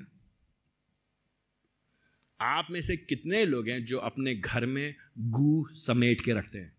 [2.40, 6.76] आप में से कितने लोग हैं जो अपने घर में गू समेट के रखते हैं?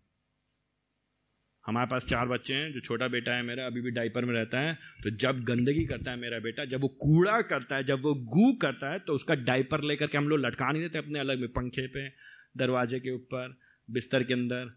[1.64, 4.60] हमारे पास चार बच्चे हैं, जो छोटा बेटा है मेरा, अभी भी डाइपर में रहता
[4.60, 8.14] है तो जब गंदगी करता है मेरा बेटा, जब वो कूड़ा करता है, जब वो
[8.14, 11.40] गू करता है तो उसका डाइपर लेकर के हम लोग लटका नहीं देते अपने अलग
[11.40, 12.08] में, पंखे पे,
[12.56, 13.58] दरवाजे के ऊपर,
[13.88, 14.76] बिस्तर के अंदर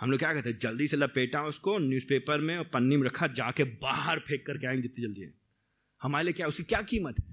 [0.00, 3.26] हम लोग क्या कहते हैं, जल्दी से लपेटा उसको न्यूज़पेपर में और पन्नी में रखा,
[3.26, 5.34] जाके बाहर फेंक करके आएँगे जितनी जल्दी है।
[6.02, 7.24] हमारे लिए क्या, उसकी क्या कीमत है?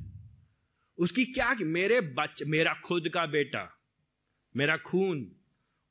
[0.97, 1.64] उसकी क्या की?
[1.64, 3.82] मेरे बच्चे मेरा खुद का बेटा,
[4.55, 5.32] मेरा खून,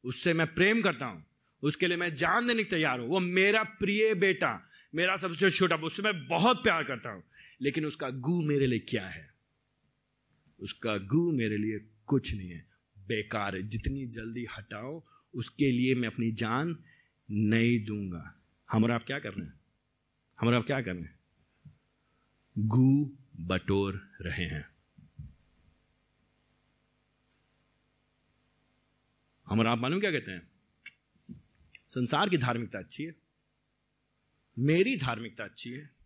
[0.05, 1.25] उससे मैं प्रेम करता हूँ,
[1.63, 6.03] उसके लिए मैं जान देने तैयार हूँ। वो मेरा प्रिय बेटा, मेरा सबसे छोटा, उससे
[6.03, 7.23] मैं बहुत प्यार करता हूँ।
[7.61, 9.31] लेकिन उसका गु मेरे लिए क्या है?
[10.61, 12.67] उसका गु मेरे लिए कुछ नहीं है।
[12.99, 15.05] बेकार है। जितनी जल्दी हटाओ
[15.35, 16.85] उसके लिए मैं अपनी जान
[17.31, 18.39] नहीं दूँगा।
[18.71, 19.61] हम और आप क्या कर रहे हैं?
[20.41, 21.19] हम और आप क्या कर रहे हैं?
[22.59, 23.11] गु
[23.41, 24.71] बटोर रहे हैं।
[29.47, 30.53] हम और आप मालूम क्या कहते हैं?
[31.89, 33.15] संसार की धार्मिकता अच्छी है।
[34.59, 36.02] मेरी धार्मिकता अच्छी है।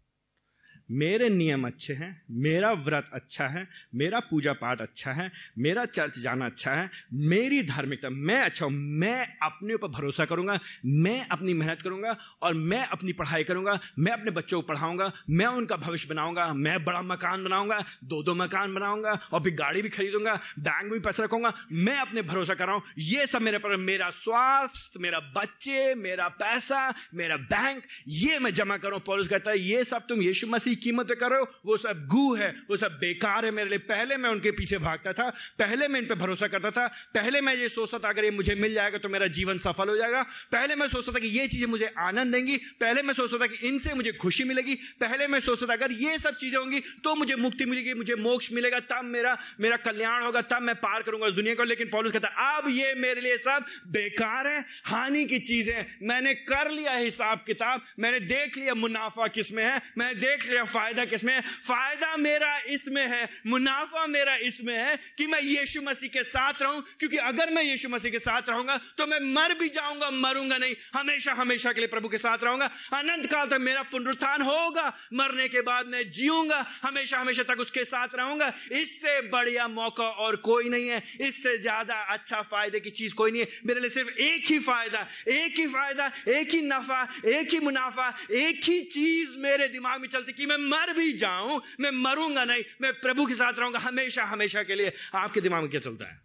[0.91, 6.19] मेरे नियम अच्छे हैं, मेरा व्रत अच्छा है, मेरा पूजा पाठ अच्छा है, मेरा चर्च
[6.19, 11.55] जाना अच्छा है, मेरी धार्मिकता, मैं अच्छा हूँ, मैं अपने ऊपर भरोसा करूँगा, मैं अपनी
[11.55, 16.09] मेहनत करूँगा और मैं अपनी पढ़ाई करूँगा, मैं अपने बच्चों को पढ़ाऊँगा, मैं उनका भविष्य
[16.09, 20.83] बनाऊँगा, मैं बड़ा मकान बनाऊँगा दो दो मकान बनाऊँगा और फिर गाड़ी भी खरीदूँगा, बैंक
[20.83, 24.11] में भी पैसा रखूँगा, मैं अपने भरोसा कर रहा हूँ, ये सब मेरे पर मेरा
[24.11, 29.85] स्वास्थ्य, मेरा बच्चे, मेरा पैसा, मेरा बैंक, ये मैं जमा करूँ पॉलिस कहता है, ये
[29.85, 33.71] सब तुम यीशु मसीह कीमत करो वो सब गू है, वो सब बेकार है मेरे
[33.71, 37.41] लिए। पहले मैं उनके पीछे भागता था, पहले मैं इन पर भरोसा करता था, पहले
[37.41, 40.23] मैं ये सोचता था, अगर ये मुझे मिल जाएगा तो मेरा जीवन सफल हो जाएगा।
[40.53, 43.67] पहले मैं सोचता था कि ये चीज़ें मुझे आनंद देंगी, पहले मैं सोचता था कि
[43.69, 47.37] इनसे मुझे खुशी मिलेगी, पहले मैं सोचता था, अगर ये सब चीज़ें होंगी तो मुझे
[47.37, 51.35] मुक्ति मिलेगी, मुझे मोक्ष मिलेगा, तब मेरा मेरा कल्याण होगा, तब मैं पार करूँगा उस
[51.35, 55.85] दुनिया को। लेकिन पॉलिस कहता, अब ये मेरे लिए सब बेकार है, हानि की चीज़ें
[56.03, 61.05] मैंने कर लिया हिसाब किताब मैंने देख लिया मुनाफा किसमें है, मैंने देख लिया फ़ायदा
[61.05, 61.41] किसमें है?
[61.41, 66.83] फ़ायदा मेरा इसमें है, मुनाफा मेरा इसमें है कि मैं यीशु मसीह के साथ रहूँ।
[66.99, 70.75] क्योंकि अगर मैं यीशु मसीह के साथ रहूँगा तो मैं मर भी जाऊँगा, मरूँगा नहीं।
[70.95, 75.49] हमेशा हमेशा के लिए प्रभु के साथ रहूँगा। अनंत काल तक मेरा पुनरुत्थान होगा। मरने
[75.49, 80.69] के बाद मैं जीऊँगा। हमेशा हमेशा तक उसके साथ रहूँगा। इससे बढ़िया मौका और कोई
[80.69, 84.47] नहीं है। इससे ज़्यादा अच्छा फ़ायदे की चीज़ कोई नहीं है। मेरे लिए सिर्फ़ एक
[84.47, 89.69] ही फ़ायदा, एक ही फ़ायदा, एक ही नफा, एक ही मुनाफा, एक ही चीज़ मेरे
[89.69, 93.53] दिमाग में चलती कि मैं मर भी जाऊँ, मैं मरूँगा नहीं, मैं प्रभु के साथ
[93.53, 96.21] रहूँगा हमेशा हमेशा के लिए। आपके दिमाग में क्या चलता है?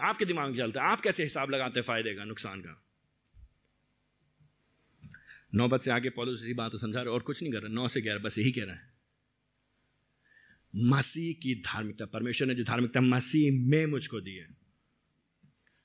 [0.00, 0.86] आपके दिमाग में चलता है?
[0.86, 2.82] आप कैसे हिसाब लगाते हैं फ़ायदे का, नुकसान का?
[5.54, 8.00] नौबत से आगे पौधों से बात समझा रहे और कुछ नहीं कर रहा। नौ से
[8.00, 8.94] ग्यारह, बस यही कह रहा है।
[10.74, 14.48] मसीह की धार्मिकता, परमेश्वर ने जो धार्मिकता मसीह में मुझको दी है।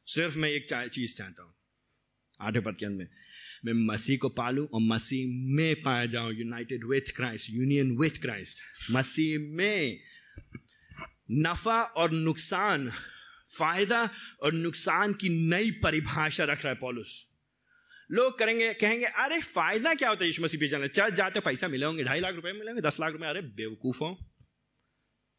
[0.08, 1.54] सिर्फ़ मैं एक चीज़ चाहता हूँ।
[2.42, 3.08] आठे पद के अंदर में
[3.66, 8.58] मैं मसीह को पालूं और मसीह में पाया जाऊँ united with Christ union with Christ
[8.92, 10.00] मसीह में
[11.32, 12.90] नफा और नुकसान,
[13.58, 14.10] फ़ायदा
[14.44, 17.28] और नुकसान की नई परिभाषा रख रहा है पॉलुस।
[18.12, 21.86] लोग करेंगे, कहेंगे, अरे, फ़ायदा क्या होता है यीशु मसीह चलने चर्च जाते पैसा मिले
[21.86, 24.16] होंगे ढाई लाख रुपए मिलेंगे, दस लाख रुपए, अरे, बेवकूफों,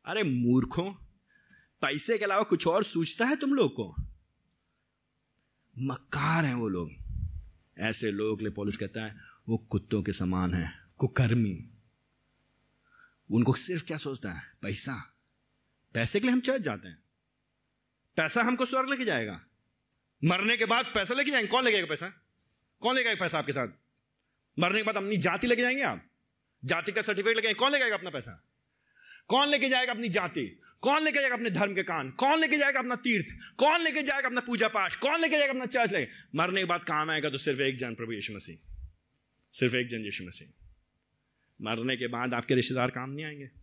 [0.04, 0.92] अरे, मूर्खों,
[1.80, 3.94] पैसे के अलावा कुछ और सोचता है तुम लोग को?
[5.78, 7.01] मक्कार हैं वो लोग।
[7.78, 11.70] ऐसे लोगों के लिए पुलिस कहता है, वो कुत्तों के समान है, कुकर्मी।
[13.30, 14.42] उनको सिर्फ़ क्या सोचता है?
[14.62, 15.14] पैसा।
[15.94, 17.02] पैसे के लिए हम चर्च जाते हैं।
[18.16, 19.44] पैसा हमको स्वर्ग लेके जाएगा।
[20.24, 22.08] मरने के बाद पैसा लेके जाएँगे। कौन लेके पैसा?
[22.80, 23.68] कौन लेगा पैसा आपके साथ?
[24.58, 26.10] मरने के बाद अपनी जाति लेके जाएँगे आप?
[26.64, 28.51] जाति का सर्टिफिकेट लेके कौन लेके अपना पैसा?
[29.28, 30.60] कौन लेके जाएगा अपनी जाति?
[30.80, 32.10] कौन लेके जाएगा अपने धर्म के कान?
[32.10, 33.26] कौन लेके जाएगा अपना तीर्थ?
[33.56, 36.12] कौन लेके जाएगा अपना पूजा पाठ कौन लेके जाएगा अपना चर्च लेके?
[36.34, 38.56] मरने के बाद काम आएगा तो सिर्फ़ एक जन, प्रभु यीशु मसीह।
[39.52, 40.48] सिर्फ़ एक जन यीशु मसीह।
[41.62, 43.61] मरने के बाद आपके रिश्तेदार काम नहीं आएँगे।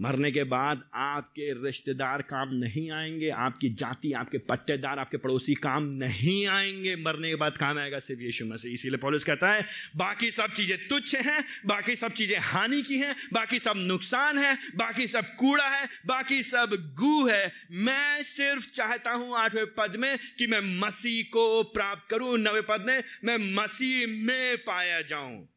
[0.00, 5.82] मरने के बाद आपके रिश्तेदार काम नहीं आएँगे, आपकी जाति, आपके पट्टेदार, आपके पड़ोसी काम
[5.82, 9.66] नहीं आएँगे, मरने के बाद काम आएगा सिर्फ़ यीशु मसीह। इसीलिए पॉलिस कहता है,
[9.96, 14.58] बाकी सब चीज़ें तुच्छ हैं, बाकी सब चीज़ें हानि की हैं, बाकी सब नुकसान है,
[14.76, 20.18] बाकी सब कूड़ा है, बाकी सब गू है। मैं सिर्फ़ चाहता हूँ आठवें पद में
[20.38, 25.48] कि मैं मसीह को प्राप्त करूँ, नवे पद में मैं मसीह में पाया जाऊँ।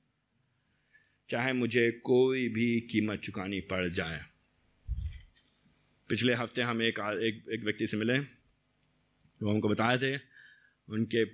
[1.30, 4.26] चाहे मुझे कोई भी कीमत चुकानी पड़ जाए।
[6.10, 10.20] पिछले हफ़्ते हम एक एक, एक व्यक्ति से मिले। वो हमको बताए थे
[10.90, 11.26] उनके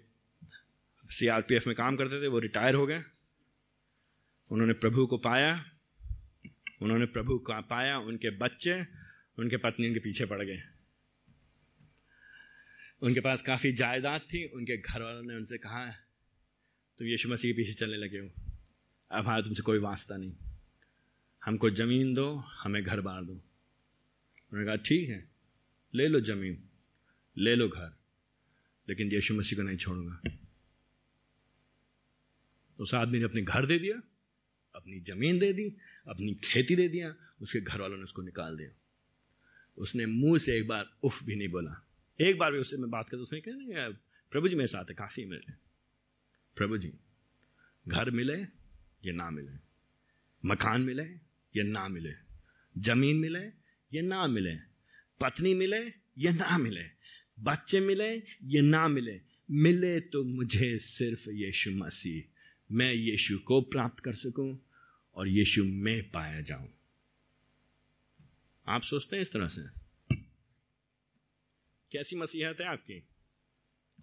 [1.10, 3.04] सीआरपीएफ में काम करते थे वो रिटायर हो गए।
[4.52, 5.66] उन्होंने प्रभु को पाया।
[6.82, 8.86] उन्होंने प्रभु को पाया उनके बच्चे
[9.39, 10.58] उनके पत्नी उनके पीछे पड़ गए।
[13.02, 15.86] उनके पास काफ़ी जायदाद थी उनके घर वालों ने उनसे कहा
[17.00, 18.51] तुम यीशु मसीह के पीछे चलने लगे हो।
[19.12, 20.34] हमारा तुमसे कोई वास्ता नहीं।
[21.41, 25.30] हमको ज़मीन दो, हमें घर बार दो। उन्होंने कहा, ठीक है,
[25.93, 26.57] ले लो ज़मीन,
[27.38, 27.93] ले लो घर,
[28.88, 30.22] लेकिन यीशु मसीह को नहीं छोड़ूँगा।
[32.80, 34.01] उस आदमी ने अपने घर दे दिया,
[34.76, 35.68] अपनी ज़मीन दे दी,
[36.07, 38.70] अपनी खेती दे दिया, उसके घर वालों ने उसको निकाल दिया।
[39.78, 41.76] उसने मुँह से एक बार उफ भी नहीं बोला।
[42.20, 43.89] एक बार भी उससे मैं बात करता उसने कहा
[44.32, 45.53] प्रभु जी मेरे साथ है, काफ़ी मिले
[46.57, 46.93] प्रभु जी,
[47.88, 48.61] घर मिले
[49.06, 49.52] या ना मिले।
[50.45, 51.04] मकान मिले,
[51.56, 52.14] या ना मिले।
[52.78, 53.43] ज़मीन मिले,
[53.93, 54.56] या ना मिले।
[55.22, 56.84] पत्नी मिले, या ना मिले।
[57.39, 59.22] बच्चे मिले, या ना मिले।
[59.52, 62.24] मिले तो मुझे सिर्फ़ यीशु मसीह।
[62.72, 64.70] मैं यीशु को प्राप्त कर सकूँ
[65.16, 66.74] और यीशु में पाया जाऊँ।
[68.68, 69.82] आप सोचते हैं इस तरह से?
[71.91, 73.04] कैसी मसीहत है आपकी?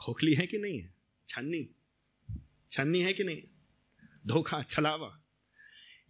[0.01, 0.95] खोखली है कि नहीं है?
[1.29, 1.71] छन्नी?
[2.71, 3.43] छन्नी है कि नहीं?
[4.29, 5.23] धोखा छलावा।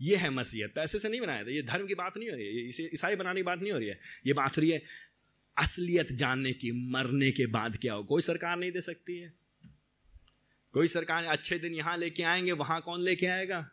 [0.00, 2.46] ये है मसीहत। पैसे से नहीं बनाया था। ये धर्म की बात नहीं हो रही
[2.46, 4.82] है। इसे ईसाई बनाने की बात नहीं हो रही है। ये बात हो रही है
[5.58, 9.32] असलियत जानने की, मरने के बाद क्या हो। कोई सरकार नहीं दे सकती है।
[10.72, 13.70] कोई सरकार अच्छे दिन यहाँ लेके आएँगे, वहाँ कौन लेके आएगा?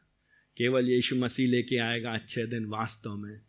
[0.57, 3.41] केवल यीशु मसीह लेके आएगा अच्छे दिन वास्तव में।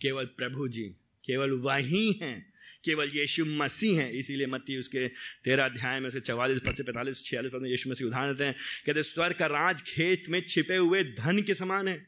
[0.00, 2.52] केवल प्रभु जी, केवल वही हैं
[2.86, 5.06] केवल यीशु मसीह हैं, इसीलिए मत्ती उसके
[5.44, 8.44] तेरह अध्याय में उसके चवालीस पद से पैंतालीस, छियालीस पद में यीशु मसीह उदाहरण देते
[8.44, 8.54] हैं।
[8.86, 12.04] कहते स्वर का राज खेत में छिपे हुए धन के समान है,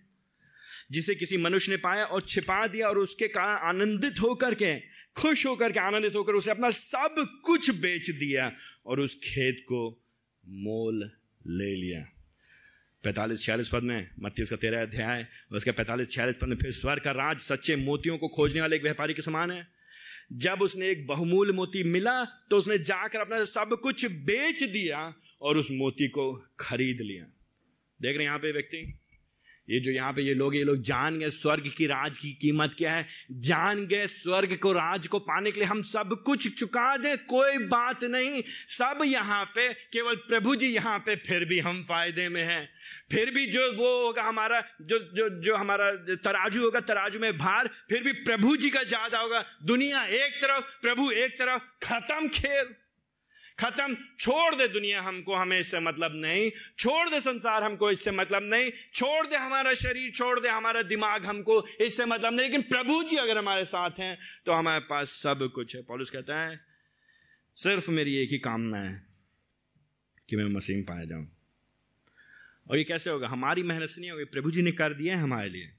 [0.91, 4.74] जिसे किसी मनुष्य ने पाया और छिपा दिया और उसके कारण आनंदित होकर के,
[5.16, 7.14] खुश होकर के आनंदित होकर उसे अपना सब
[7.45, 8.53] कुछ बेच दिया
[8.87, 9.81] और उस खेत को
[10.45, 11.03] मोल
[11.47, 12.01] ले लिया।
[13.05, 16.99] पैंतालीस, छियालीस पद में मत्तीस का तेरह अध्याय, उसके पैंतालीस, छियालीस पद में फिर स्वर
[16.99, 19.66] का राज सच्चे मोतियों को खोजने वाले एक व्यापारी के समान है।
[20.33, 25.57] जब उसने एक बहुमूल मोती मिला तो उसने जाकर अपना सब कुछ बेच दिया और
[25.57, 27.24] उस मोती को खरीद लिया।
[28.03, 28.99] देख रहे हैं यहाँ पे व्यक्ति?
[29.70, 32.74] ये जो यहाँ पे ये लोग ये लोग जान गए स्वर्ग की राज की कीमत
[32.78, 33.06] क्या है?
[33.32, 37.58] जान गए स्वर्ग को, राज को पाने के लिए हम सब कुछ चुका दें, कोई
[37.58, 42.42] बात नहीं। सब यहाँ पे, केवल प्रभु जी यहाँ पे, फिर भी हम फ़ायदे में
[42.42, 42.68] हैं।
[43.10, 47.70] फिर भी जो वो होगा हमारा, जो जो जो हमारा तराजू होगा, तराजू में भार,
[47.88, 52.74] फिर भी प्रभु जी का ज़्यादा होगा। दुनिया एक तरफ़, प्रभु एक तरफ़, खत्म खेल।
[53.61, 58.42] खत्म। छोड़ दे दुनिया हमको, हमें इससे मतलब नहीं। छोड़ दे संसार हमको, इससे मतलब
[58.42, 63.02] नहीं। छोड़ दे हमारा शरीर, छोड़ दे हमारा दिमाग हमको, इससे मतलब नहीं। लेकिन प्रभु
[63.02, 66.61] जी अगर हमारे साथ हैं तो हमारे पास सब कुछ है। पॉलिस कहता है,
[67.56, 69.06] सिर्फ़ मेरी एक ही कामना है
[70.28, 71.36] कि मैं मसीह पाया जाऊँ।
[72.70, 73.28] और ये कैसे होगा?
[73.28, 75.72] हमारी मेहनत से नहीं होगी। प्रभु जी ने कर दिया है हमारे लिए।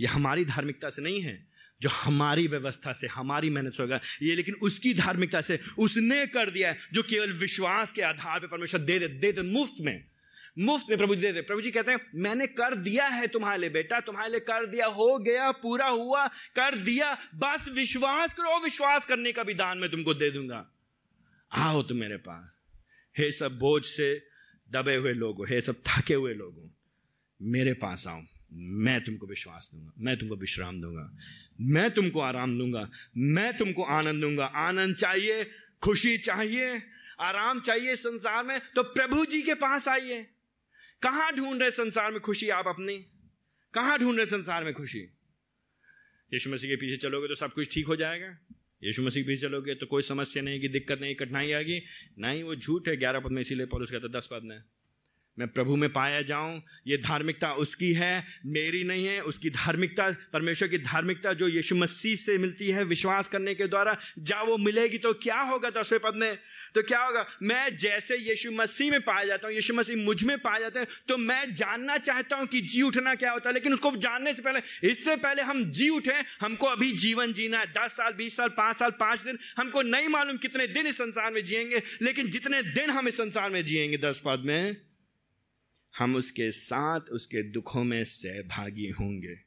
[0.00, 4.34] यह हमारी धार्मिकता से नहीं है। जो हमारी व्यवस्था से, हमारी मेहनत से होगा। ये
[4.34, 8.80] लेकिन उसकी धार्मिकता से उसने कर दिया है, जो केवल विश्वास के आधार पर परमेश्वर
[8.80, 10.04] दे दे दे दे मुफ़्त में।
[10.58, 13.60] मुफ़्त में प्रभु जी दे दे। प्रभु जी कहते हैं, मैंने कर दिया है तुम्हारे
[13.60, 18.62] लिए बेटा, तुम्हारे लिए कर दिया, हो गया, पूरा हुआ, कर दिया, बस विश्वास करो
[18.64, 20.72] विश्वास करने का भी दान मैं तुमको दे दूँगा।
[21.52, 22.50] आओ तुम मेरे पास।
[23.18, 24.26] हे सब बोझ से
[24.72, 26.68] दबे हुए लोगों, हे सब थके हुए लोगों,
[27.42, 28.22] मेरे पास आओ।
[28.56, 31.10] मैं तुमको विश्वास दूँगा, मैं तुमको विश्राम दूँगा,
[31.60, 35.44] मैं तुमको आराम दूँगा, मैं तुमको आनंद दूँगा। आनंद चाहिए,
[35.82, 36.82] खुशी चाहिए,
[37.20, 40.22] आराम चाहिए संसार में तो प्रभु जी के पास आइए।
[41.02, 42.96] कहाँ ढूंढ रहे संसार में खुशी आप अपनी?
[43.74, 44.98] कहाँ ढूंढ रहे संसार में खुशी?
[46.32, 48.36] यीशु मसीह के पीछे चलोगे तो सब कुछ ठीक हो जाएगा।
[48.84, 51.82] यीशु मसीह के पीछे चलोगे तो कोई समस्या नहीं कि दिक्कत नहीं, कठिनाई आएगी।
[52.18, 54.58] नहीं, वो झूठ है, ग्यारह पद में इसीलिए पॉलिस कहता दस पद में।
[55.38, 60.68] मैं प्रभु में पाया जाऊँ, ये धार्मिकता उसकी है, मेरी नहीं है। उसकी धार्मिकता, परमेश्वर
[60.68, 64.98] की धार्मिकता जो यीशु मसीह से मिलती है विश्वास करने के द्वारा जब वो मिलेगी
[64.98, 66.38] तो क्या होगा दसवें पद में?
[66.74, 67.24] तो क्या होगा?
[67.42, 71.16] मैं जैसे यीशु मसीह में पाया जाता हूँ, यीशु मसीह मुझमें पाया जाते हैं तो
[71.16, 74.60] मैं जानना चाहता हूँ कि जी उठना क्या होता है, लेकिन उसको जानने से पहले,
[74.90, 78.78] इससे पहले हम जी उठे, हमको अभी जीवन जीना है। दस साल, बीस साल, पाँच
[78.78, 82.90] साल, पाँच दिन, हमको नहीं मालूम कितने दिन इस संसार में जिएँगे, लेकिन जितने दिन
[82.90, 84.76] हम इस संसार में जिएँगे दस पद में
[85.98, 89.45] हम उसके साथ उसके दुखों में सहभागी होंगे।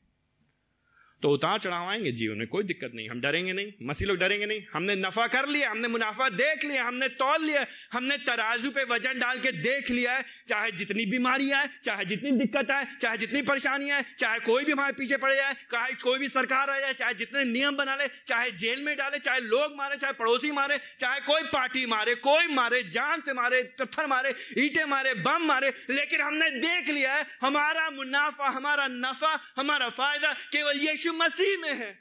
[1.21, 4.45] तो उतार चढ़ाव आएँगे। जीवन में कोई दिक्कत नहीं। हम डरेंगे नहीं। मसीह लोग डरेंगे
[4.45, 8.83] नहीं। हमने नफा कर लिया, हमने मुनाफा देख लिया, हमने तोल लिया, हमने तराजू पे
[8.83, 13.17] वज़न डाल के देख लिया है। चाहे जितनी बीमारी आए, चाहे जितनी दिक्कत आए, चाहे
[13.17, 16.79] जितनी परेशानी आए, चाहे कोई भी हमारे पीछे पड़ जाए चाहे कोई भी सरकार आ
[16.79, 20.51] जाए चाहे जितने नियम बना ले, चाहे जेल में डाले, चाहे लोग मारे, चाहे पड़ोसी
[20.51, 25.39] मारे, चाहे कोई पार्टी मारे, कोई मारे, जान से मारे, पत्थर मारे, ईटे मारे, बम
[25.41, 31.17] मारे, लेकिन हमने देख लिया है, हमारा मुनाफा, हमारा नफा, हमारा फ़ायदा केवल यीशु यीशु
[31.17, 31.97] मसीह में है।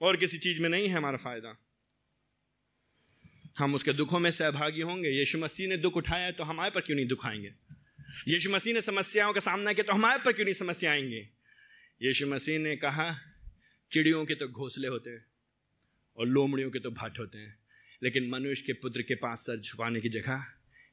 [0.00, 1.56] और किसी चीज़ में नहीं है हमारा फ़ायदा।
[3.58, 6.96] हम उसके दुखों में सहभागी होंगे। यीशु मसीह ने दुख उठाया तो हमारे पर क्यों
[6.96, 7.52] नहीं दुख आएँगे
[8.28, 11.28] यीशु मसीह ने समस्याओं का सामना किया तो हमारे पर क्यों नहीं समस्या आएँगे?
[12.02, 13.10] यीशु मसीह ने कहा,
[13.92, 15.24] चिड़ियों के तो घोंसले होते हैं
[16.16, 17.54] और लोमड़ियों के तो भाट होते हैं,
[18.02, 20.44] लेकिन मनुष्य के पुत्र के पास सर छुपाने की जगह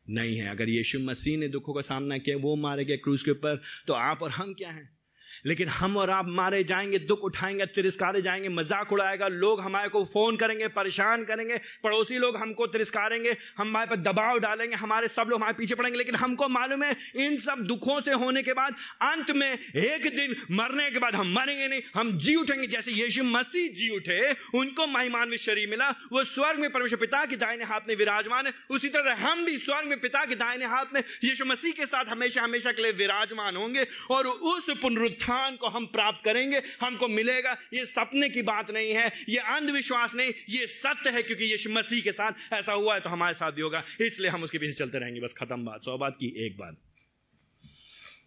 [0.09, 3.31] नहीं है। अगर यीशु मसीह ने दुखों का सामना किया, वो मारे गए क्रूज के
[3.31, 4.98] ऊपर तो आप और हम क्या हैं?
[5.45, 10.03] लेकिन हम और आप मारे जाएँगे, दुख उठाएँगे, तिरस्कारे जाएँगे, मज़ाक उड़ाएगा। लोग हमारे को
[10.05, 15.39] फ़ोन करेंगे, परेशान करेंगे। पड़ोसी लोग हमको तिरस्कारेंगे हमारे पर दबाव डालेंगे, हमारे सब लोग
[15.39, 19.31] हमारे पीछे पड़ेंगे। लेकिन हमको मालूम है, इन सब दुखों से होने के बाद, अंत
[19.31, 23.69] में एक दिन मरने के बाद हम मरेंगे नहीं, हम जी उठेंगे। जैसे यीशु मसीह
[23.69, 27.81] जी उठे, उनको महिमान में शरीर मिला, वो स्वर्ग में परमेश्वर पिता के दाहिने हाथ
[27.87, 31.45] में विराजमान है। उसी तरह हम भी स्वर्ग में पिता के दाहिने हाथ में, यीशु
[31.45, 35.85] मसीह के साथ हमेशा हमेशा के लिए विराजमान होंगे और उस पुनरुत्थान उत्थान को हम
[35.85, 41.09] प्राप्त करेंगे, हमको मिलेगा, ये सपने की बात नहीं है, ये अंधविश्वास नहीं, ये सत्य
[41.09, 44.29] है क्योंकि ये मसीह के साथ ऐसा हुआ है तो हमारे साथ भी होगा। इसलिए
[44.29, 46.77] हम उसके पीछे चलते रहेंगे, बस खत्म बात, सौ बात की एक बात।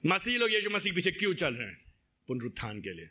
[0.06, 1.80] मसीह लोग यीशु मसीह पीछे क्यों चल रहे हैं?
[2.28, 3.08] पुनरुत्थान के लिए।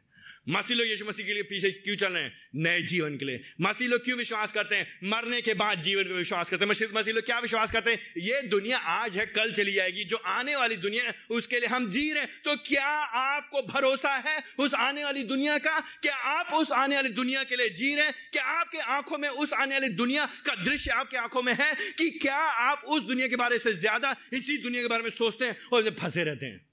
[0.49, 2.33] मसीह लोग यीशु मसीह के लिए पीछे क्यों चल रहे हैं?
[2.55, 4.87] नए जीवन के लिए। मसीह लोग क्यों विश्वास करते हैं?
[5.03, 7.99] मरने के बाद जीवन पर विश्वास करते हैं। मसीह लोग क्या विश्वास करते हैं?
[8.17, 11.89] ये दुनिया आज है, कल चली जाएगी। जो आने वाली दुनिया है, उसके लिए हम
[11.89, 15.79] जी रहे हैं। तो क्या आपको भरोसा है उस आने वाली दुनिया का?
[15.79, 18.13] क्या आप उस आने वाली दुनिया के लिए जी रहे हैं?
[18.31, 22.09] क्या आपके आँखों में उस आने वाली दुनिया का दृश्य आपके आँखों में है कि
[22.09, 25.57] क्या आप उस दुनिया के बारे से ज़्यादा, इसी दुनिया के बारे में सोचते हैं
[25.73, 26.65] और फंसे रहते हैं?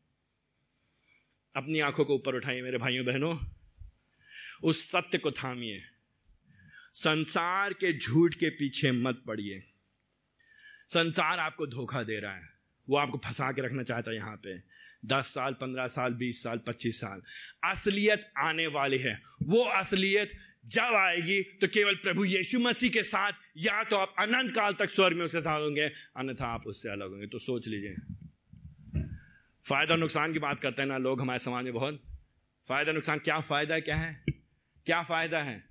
[1.55, 3.58] अपनी आँखों को ऊपर उठाइए मेरे भाइयों, बहनों।
[4.63, 5.81] उस सत्य को थामिए।
[6.95, 9.63] संसार के झूठ के पीछे मत पड़िए।
[10.91, 12.49] संसार आपको धोखा दे रहा है।
[12.89, 14.57] वो आपको फंसा के रखना चाहता है यहाँ पे।
[15.07, 17.23] दस साल, पंद्रह साल, बीस साल, पच्चीस साल।
[17.65, 20.33] असलियत आने वाली है। वो असलियत
[20.67, 24.91] जब आएगी तो केवल प्रभु यीशु मसीह के साथ या तो आप अनंत काल तक
[24.91, 25.87] स्वर्ग में उसके साथ होंगे,
[26.17, 27.95] अन्यथा आप उससे अलग होंगे। तो सोच लीजिए।
[29.67, 32.03] फ़ायदा नुकसान की बात करते हैं ना लोग, हमारे समाज में बहुत।
[32.69, 34.25] फ़ायदा नुकसान, क्या फ़ायदा, क्या है?
[34.87, 35.65] क्या फ़ायदा है?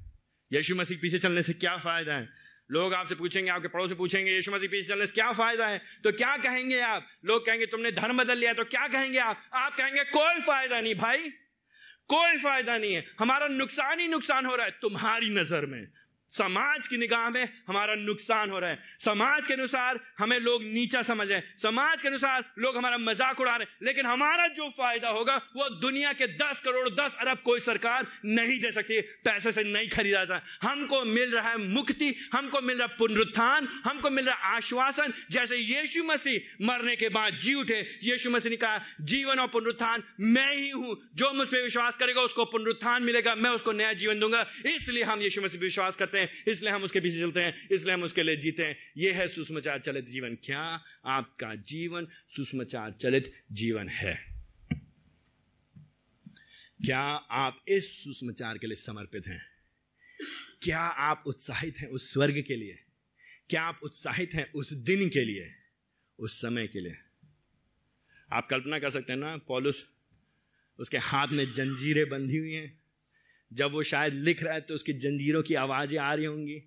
[0.53, 2.29] यीशु मसीह पीछे चलने से क्या फ़ायदा है?
[2.71, 5.81] लोग आपसे पूछेंगे, आपके पड़ोस से पूछेंगे, यीशु मसीह पीछे चलने से क्या फ़ायदा है?
[6.03, 7.07] तो क्या कहेंगे आप?
[7.25, 9.41] लोग कहेंगे, तुमने धर्म बदल लिया तो क्या कहेंगे आप?
[9.53, 11.29] आप कहेंगे, कोई फ़ायदा नहीं भाई।
[12.07, 15.87] कोई फ़ायदा नहीं है। हमारा नुकसान ही नुकसान हो रहा है, तुम्हारी नज़र में।
[16.31, 21.01] समाज की निगाह में हमारा नुकसान हो रहा है। समाज के अनुसार हमें लोग नीचा
[21.01, 24.69] समझ रहे हैं। समाज के अनुसार लोग हमारा मज़ाक उड़ा रहे हैं। लेकिन हमारा जो
[24.69, 29.51] फ़ायदा होगा, वो दुनिया के दस करोड़, दस अरब कोई सरकार नहीं दे सकती। पैसे
[29.51, 34.25] से नहीं खरीदा जाता। हमको मिल रहा है मुक्ति, हमको मिल रहा पुनरुत्थान, हमको मिल
[34.25, 38.81] रहा है आश्वासन। जैसे यीशु मसीह मरने के बाद जी उठे, यीशु मसीह ने कहा,
[39.01, 43.49] जीवन और पुनरुत्थान, मैं ही हूँ। जो मुझ पर विश्वास करेगा, उसको पुनरुत्थान मिलेगा, मैं
[43.49, 46.99] उसको नया जीवन दूँगा। इसलिए हम यीशु मसीह विश्वास करते करते हैं, इसलिए हम उसके
[46.99, 50.83] पीछे चलते हैं, इसलिए हम उसके लिए जीते हैं। यह है सुषमाचार चलित जीवन। क्या
[51.05, 54.37] आपका जीवन, सुषमाचार चलित जीवन है?
[56.85, 57.01] क्या
[57.31, 59.45] आप इस सुषमाचार के लिए समर्पित हैं?
[60.61, 62.79] क्या आप उत्साहित हैं उस स्वर्ग के लिए?
[63.49, 65.51] क्या आप उत्साहित हैं उस दिन के लिए?
[66.19, 66.97] उस समय के लिए।
[68.33, 69.87] आप कल्पना कर सकते हैं ना, पॉलुस,
[70.79, 72.86] उसके हाथ में जंजीरें बंधी हुई हैं।
[73.51, 76.61] जब वो शायद लिख रहा है तो उसकी जंजीरों की आवाज़ें आ रही होंगी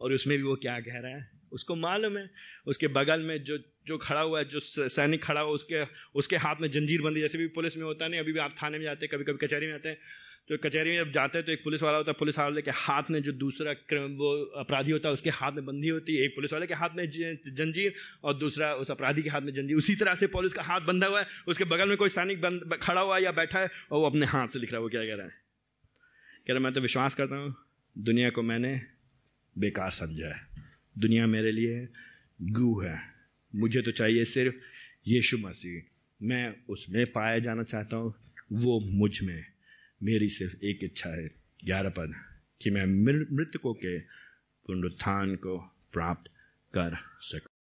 [0.00, 1.30] और उसमें भी वो क्या कह रहा है?
[1.52, 2.28] उसको मालूम है।
[2.66, 5.82] उसके बगल में जो जो खड़ा हुआ है, जो सैनिक खड़ा हुआ उसके
[6.14, 8.78] उसके हाथ में जंजीर बंदी जैसे भी पुलिस में होता नहीं अभी भी आप थाने
[8.78, 9.98] में जाते हैं कभी कभी कचहरी में जाते हैं
[10.48, 12.70] तो कचहरी में जब जाते हैं तो एक पुलिस वाला होता है, पुलिस वाले के
[12.72, 16.34] हाथ में जो दूसरा वो अपराधी होता है, उसके हाथ में बंदी होती है। एक
[16.34, 19.94] पुलिस वाले के हाथ में जंजीर और दूसरा उस अपराधी के हाथ में जंजीर। उसी
[19.96, 23.16] तरह से पुलिस का हाथ बंधा हुआ है, उसके बगल में कोई सैनिक खड़ा हुआ
[23.16, 25.14] है या बैठा है और वो अपने हाथ से लिख रहा है, वो क्या कह
[25.14, 25.45] रहा है?
[26.46, 27.54] कह रहा, मैं तो विश्वास करता हूँ,
[27.98, 28.80] दुनिया को मैंने
[29.58, 30.40] बेकार समझा है।
[30.98, 31.88] दुनिया मेरे लिए
[32.42, 33.00] गू है।
[33.54, 34.54] मुझे तो चाहिए सिर्फ़
[35.06, 35.82] यीशु मसीह।
[36.22, 38.14] मैं उसमें पाया जाना चाहता हूँ,
[38.52, 39.44] वो मुझमें।
[40.02, 41.30] मेरी सिर्फ़ एक इच्छा है
[41.64, 42.12] ग्यारह पद
[42.62, 42.86] कि मैं,
[43.36, 43.98] मृतकों के
[44.66, 45.58] पुनरुत्थान को
[45.92, 46.30] प्राप्त
[46.74, 47.55] कर सकूँ।